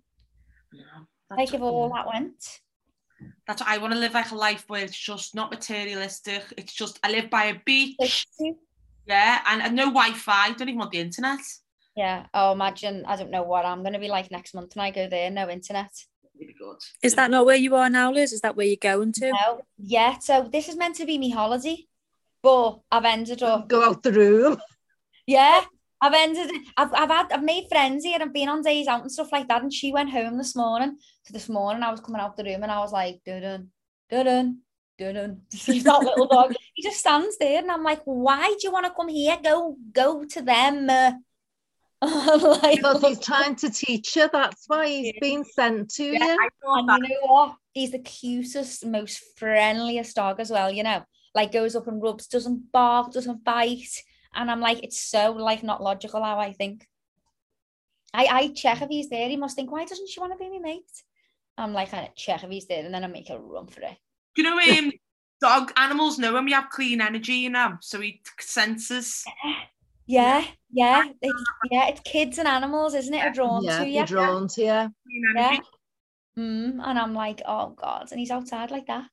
[0.73, 2.61] That's, Like if all that went.
[3.47, 6.45] that's I want to live like a life where it's just not materialistic.
[6.57, 8.27] It's just I live by a beach.
[9.07, 10.53] Yeah, and, and no Wi-Fi.
[10.53, 11.40] Don't even want the internet.
[11.97, 12.27] Yeah.
[12.32, 13.05] Oh, imagine.
[13.07, 15.31] I don't know what I'm going to be like next month when I go there.
[15.31, 15.90] No internet.
[16.39, 16.77] Really good.
[17.03, 18.32] Is that not where you are now, Liz?
[18.32, 19.32] Is that where you're going to?
[19.32, 19.62] No.
[19.78, 20.19] Yeah.
[20.19, 21.86] So this is meant to be me holiday,
[22.43, 23.69] but I've ended up.
[23.69, 24.61] Go out the room.
[25.27, 25.65] Yeah.
[26.01, 26.51] I've ended.
[26.77, 27.33] I've, I've had.
[27.33, 28.15] I've made friends here.
[28.15, 29.62] And I've been on days out and stuff like that.
[29.62, 30.97] And she went home this morning.
[31.25, 33.69] So this morning I was coming out the room and I was like, dun dun
[34.11, 35.41] dun dun.
[35.51, 36.55] See that little dog?
[36.75, 39.37] He just stands there and I'm like, why do you want to come here?
[39.43, 40.91] Go go to them.
[42.01, 44.29] Uh, like, Because he's trying to teach you.
[44.33, 46.49] That's why he's been sent to Yeah, you.
[46.65, 47.57] And you know what?
[47.73, 51.03] He's the cutest, most friendliest dog as well, you know.
[51.35, 54.01] Like goes up and rubs, doesn't bark, doesn't bite.
[54.35, 56.87] And I'm like, it's so like not logical how I think.
[58.15, 59.29] I, I check if he's there.
[59.29, 61.03] He must think, why doesn't she want to be my mate?
[61.57, 63.97] I'm like, I check if he's there, and then I make a run for it.
[64.37, 64.93] You know, um,
[65.41, 69.25] dog animals know when we have clean energy in them, so he senses.
[70.07, 71.89] Yeah, yeah, it's, yeah.
[71.89, 73.23] It's kids and animals, isn't it?
[73.25, 73.97] Are drawn Yeah, to you.
[73.97, 74.67] you're drawn to you.
[74.67, 75.61] Clean energy.
[76.37, 76.43] Yeah.
[76.43, 79.07] Mm, and I'm like, oh god, and he's outside like that.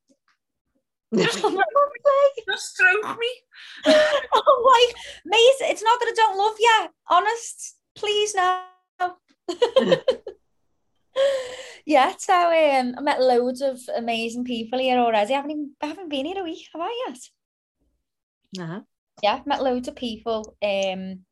[1.17, 3.29] Just, I'm like, "Okay." just stroke me.
[3.85, 3.93] I'm
[4.33, 6.87] like, mate, it's not that I don't love you.
[7.09, 8.63] Honest, please no.
[11.85, 15.33] yeah, so um, I met loads of amazing people here already.
[15.33, 17.17] I haven't even, I haven't been here a week, have I yet?
[18.63, 18.81] Uh-huh.
[19.21, 20.57] Yeah, met loads of people.
[20.63, 21.25] Um,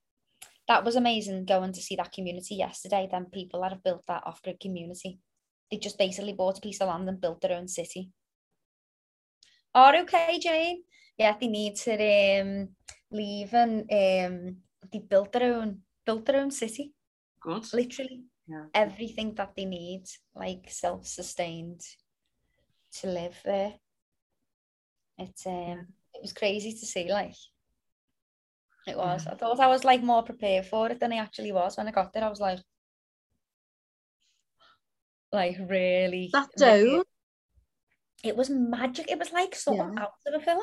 [0.67, 3.07] that was amazing going to see that community yesterday.
[3.11, 5.19] Then people that have built that off-grid community,
[5.69, 8.11] they just basically bought a piece of land and built their own city.
[9.75, 10.83] Are okay, Jane?
[11.17, 11.93] Yeah, they need to
[12.41, 12.69] um
[13.11, 14.57] leave and um
[14.91, 16.93] they built their own built their own city,
[17.41, 17.71] Good.
[17.73, 18.65] literally Yeah.
[18.73, 20.03] everything that they need,
[20.35, 21.81] like self-sustained
[22.99, 23.73] to live there.
[25.17, 27.35] It's um it was crazy to see, like
[28.85, 29.25] it was.
[29.27, 31.91] I thought I was like more prepared for it than I actually was when I
[31.91, 32.23] got there.
[32.25, 32.59] I was like,
[35.31, 36.29] like really.
[36.33, 37.03] That really- dome,
[38.23, 39.11] It was magic.
[39.11, 40.03] It was like something Yeah.
[40.03, 40.61] out of a film.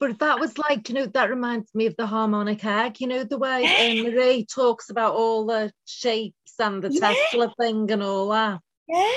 [0.00, 3.00] but that was like, you know, that reminds me of the harmonic egg.
[3.00, 7.14] You know, the way um, Marie talks about all the shapes and the Yeah.
[7.14, 8.60] Tesla thing and all that.
[8.86, 9.12] Yeah.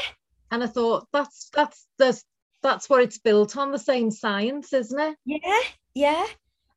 [0.51, 2.19] And I thought that's that's the
[2.63, 5.17] that's what it's built on, the same science, isn't it?
[5.25, 5.61] Yeah,
[5.95, 6.25] yeah.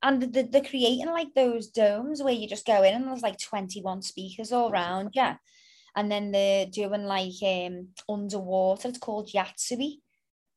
[0.02, 3.22] And the, the, they're creating like those domes where you just go in and there's
[3.22, 5.36] like 21 speakers all around, yeah.
[5.96, 10.00] And then they're doing like um underwater, it's called Yatsui,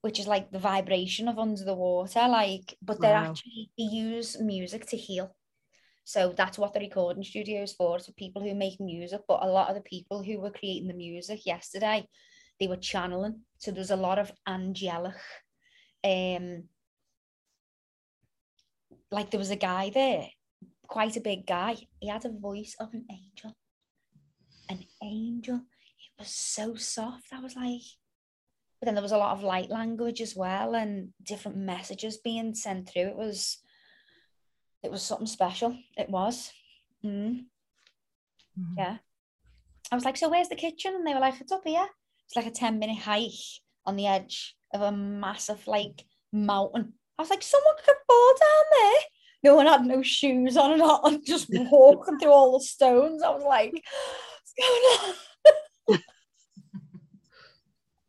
[0.01, 3.29] which is like the vibration of under the water, like, but they're Wow.
[3.31, 5.35] actually they use music to heal.
[6.03, 9.21] So that's what the recording studio is for, for people who make music.
[9.27, 12.07] But a lot of the people who were creating the music yesterday,
[12.59, 13.41] they were channeling.
[13.57, 15.15] So there's a lot of angelic
[16.03, 16.63] um
[19.11, 20.27] like there was a guy there,
[20.87, 21.75] quite a big guy.
[21.99, 23.55] He had a voice of an angel.
[24.69, 25.55] An angel.
[25.57, 27.27] It was so soft.
[27.31, 27.81] I was like,
[28.79, 32.53] but then there was a lot of light language as well and different messages being
[32.53, 33.07] sent through.
[33.07, 33.57] It was
[34.83, 35.75] it was something special.
[35.97, 36.51] It was.
[37.03, 37.45] Mm,
[38.77, 38.97] yeah.
[39.91, 40.93] I was like, so where's the kitchen?
[40.95, 41.87] And they were like, it's up here.
[42.25, 43.31] It's like a 10 minute hike
[43.85, 46.93] on the edge of a massive like mountain.
[47.17, 48.99] I was like, someone could fall down there.
[49.43, 53.23] No one had no shoes on and all, just walking through all the stones.
[53.23, 55.15] I was like, what's going
[55.89, 55.99] on?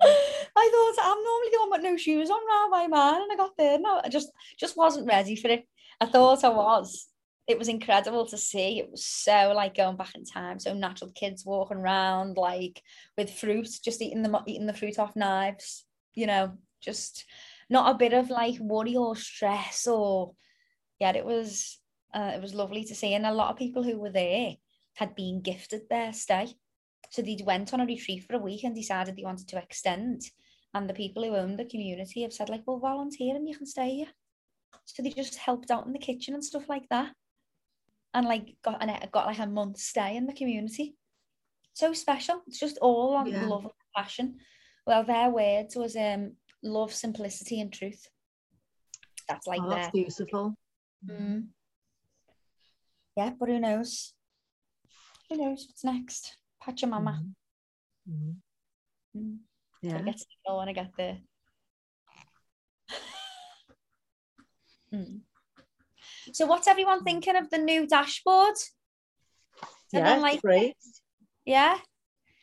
[0.58, 3.36] I thought I'm normally the one with no shoes on now by man, and I
[3.36, 3.78] got there.
[3.78, 5.64] No, I just just wasn't ready for it.
[6.00, 7.06] I thought I was.
[7.46, 8.78] It was incredible to see.
[8.78, 10.58] It was so like going back in time.
[10.58, 12.82] So natural kids walking around like
[13.16, 15.84] with fruit, just eating the eating the fruit off knives.
[16.14, 17.24] You know, just
[17.70, 20.34] not a bit of like worry or stress or
[20.98, 21.16] yeah.
[21.16, 21.78] It was
[22.14, 24.56] uh, it was lovely to see, and a lot of people who were there
[24.96, 26.48] had been gifted their stay.
[27.10, 30.22] So they went on a retreat for a week and decided they wanted to extend.
[30.74, 33.66] And the people who own the community have said, like, well, volunteer and you can
[33.66, 34.12] stay here.
[34.84, 37.12] So they just helped out in the kitchen and stuff like that.
[38.14, 40.94] And like got an got like a month stay in the community.
[41.74, 42.42] So special.
[42.46, 43.44] It's just all on Yeah.
[43.44, 44.38] love and passion.
[44.86, 46.32] Well, their words was um
[46.62, 48.08] love, simplicity, and truth.
[49.28, 50.54] That's like Oh, their that's beautiful.
[51.08, 51.48] Mm.
[53.16, 54.14] Yeah, but who knows?
[55.28, 56.36] Who knows what's next?
[56.62, 57.32] Pachamama.
[58.08, 58.36] Mhm.
[59.16, 59.38] Mm.
[59.82, 59.92] Yeah.
[59.92, 61.18] Gotta get signal when I get there.
[64.90, 65.20] Mm.
[66.32, 68.54] So what's everyone thinking of the new dashboard?
[69.92, 70.42] Yeah, like it?
[70.42, 70.76] great.
[71.44, 71.78] Yeah.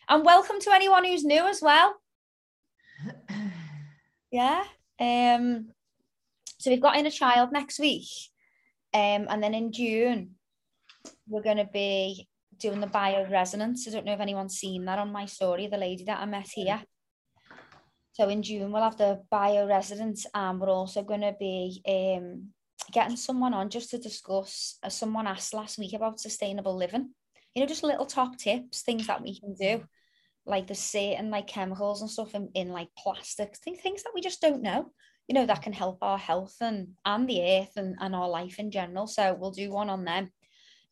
[0.08, 1.96] And welcome to anyone who's new as well.
[4.32, 4.64] Yeah.
[5.00, 5.72] Um,
[6.60, 8.08] so we've got in a child next week.
[8.94, 10.32] Um, and then in June,
[11.28, 12.28] we're going to be
[12.60, 13.88] doing the bioresonance.
[13.88, 16.50] I don't know if anyone's seen that on my story, the lady that I met
[16.54, 16.82] here.
[18.16, 22.50] So in June, we'll have the bioresonance, and we're also going to be um,
[22.92, 27.10] getting someone on just to discuss, as someone asked last week about sustainable living.
[27.54, 29.84] You know, just little top tips, things that we can do
[30.46, 34.22] like the certain like chemicals and stuff in, in like plastics, things, things that we
[34.22, 34.92] just don't know,
[35.28, 38.60] you know, that can help our health and and the earth and, and our life
[38.60, 39.08] in general.
[39.08, 40.30] So we'll do one on them.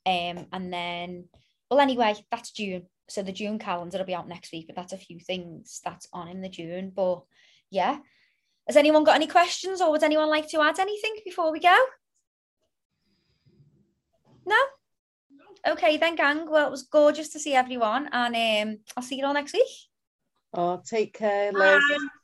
[0.05, 1.29] Um, and then
[1.69, 2.87] well, anyway, that's June.
[3.09, 6.07] So the June calendar will be out next week, but that's a few things that's
[6.13, 6.91] on in the June.
[6.95, 7.23] But
[7.69, 7.99] yeah.
[8.67, 11.77] Has anyone got any questions or would anyone like to add anything before we go?
[14.45, 14.55] No?
[15.67, 16.49] Okay, then, gang.
[16.49, 18.35] Well, it was gorgeous to see everyone, and
[18.69, 19.67] um, I'll see you all next week.
[20.53, 21.81] Oh, take care, Liz.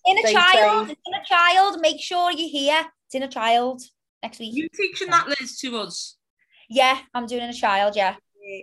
[0.08, 0.98] Inner Stay child, safe.
[1.08, 1.78] inner child.
[1.82, 2.86] Make sure you're here.
[3.06, 3.82] It's inner child
[4.22, 4.54] next week.
[4.54, 6.18] You teaching that Liz to us?
[6.70, 7.96] Yeah, I'm doing inner child.
[7.96, 8.16] Yeah.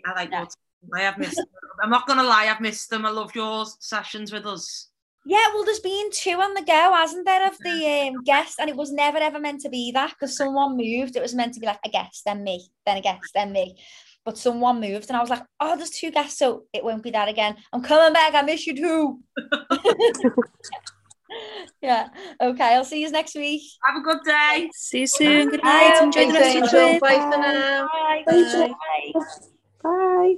[0.07, 0.41] I like Yeah.
[0.41, 0.55] what
[0.95, 1.37] I have missed.
[1.37, 1.47] them.
[1.83, 3.05] I'm not gonna lie, I've missed them.
[3.05, 4.91] I love your sessions with us.
[5.29, 8.71] Yeah, well, there's been two on the go, hasn't there, of the um, guest, and
[8.71, 11.17] it was never ever meant to be that because someone moved.
[11.17, 13.77] It was meant to be like a guest, then me, then a guest, then me.
[14.25, 17.11] But someone moved, and I was like, "Oh, there's two guests, so it won't be
[17.11, 18.35] that again." I'm coming back.
[18.35, 19.21] I miss you too.
[21.83, 22.09] yeah.
[22.41, 22.75] Okay.
[22.75, 23.63] I'll see you next week.
[23.85, 24.71] Have a good day.
[24.75, 25.51] See you soon.
[25.51, 26.03] Good night.
[26.03, 26.89] Enjoy the Thanks, rest of your Angel.
[26.91, 27.03] trip.
[27.03, 27.89] Bye for now.
[27.93, 28.25] Bye.
[28.27, 28.75] Bye.
[29.13, 29.23] Bye.
[29.83, 30.35] Bye.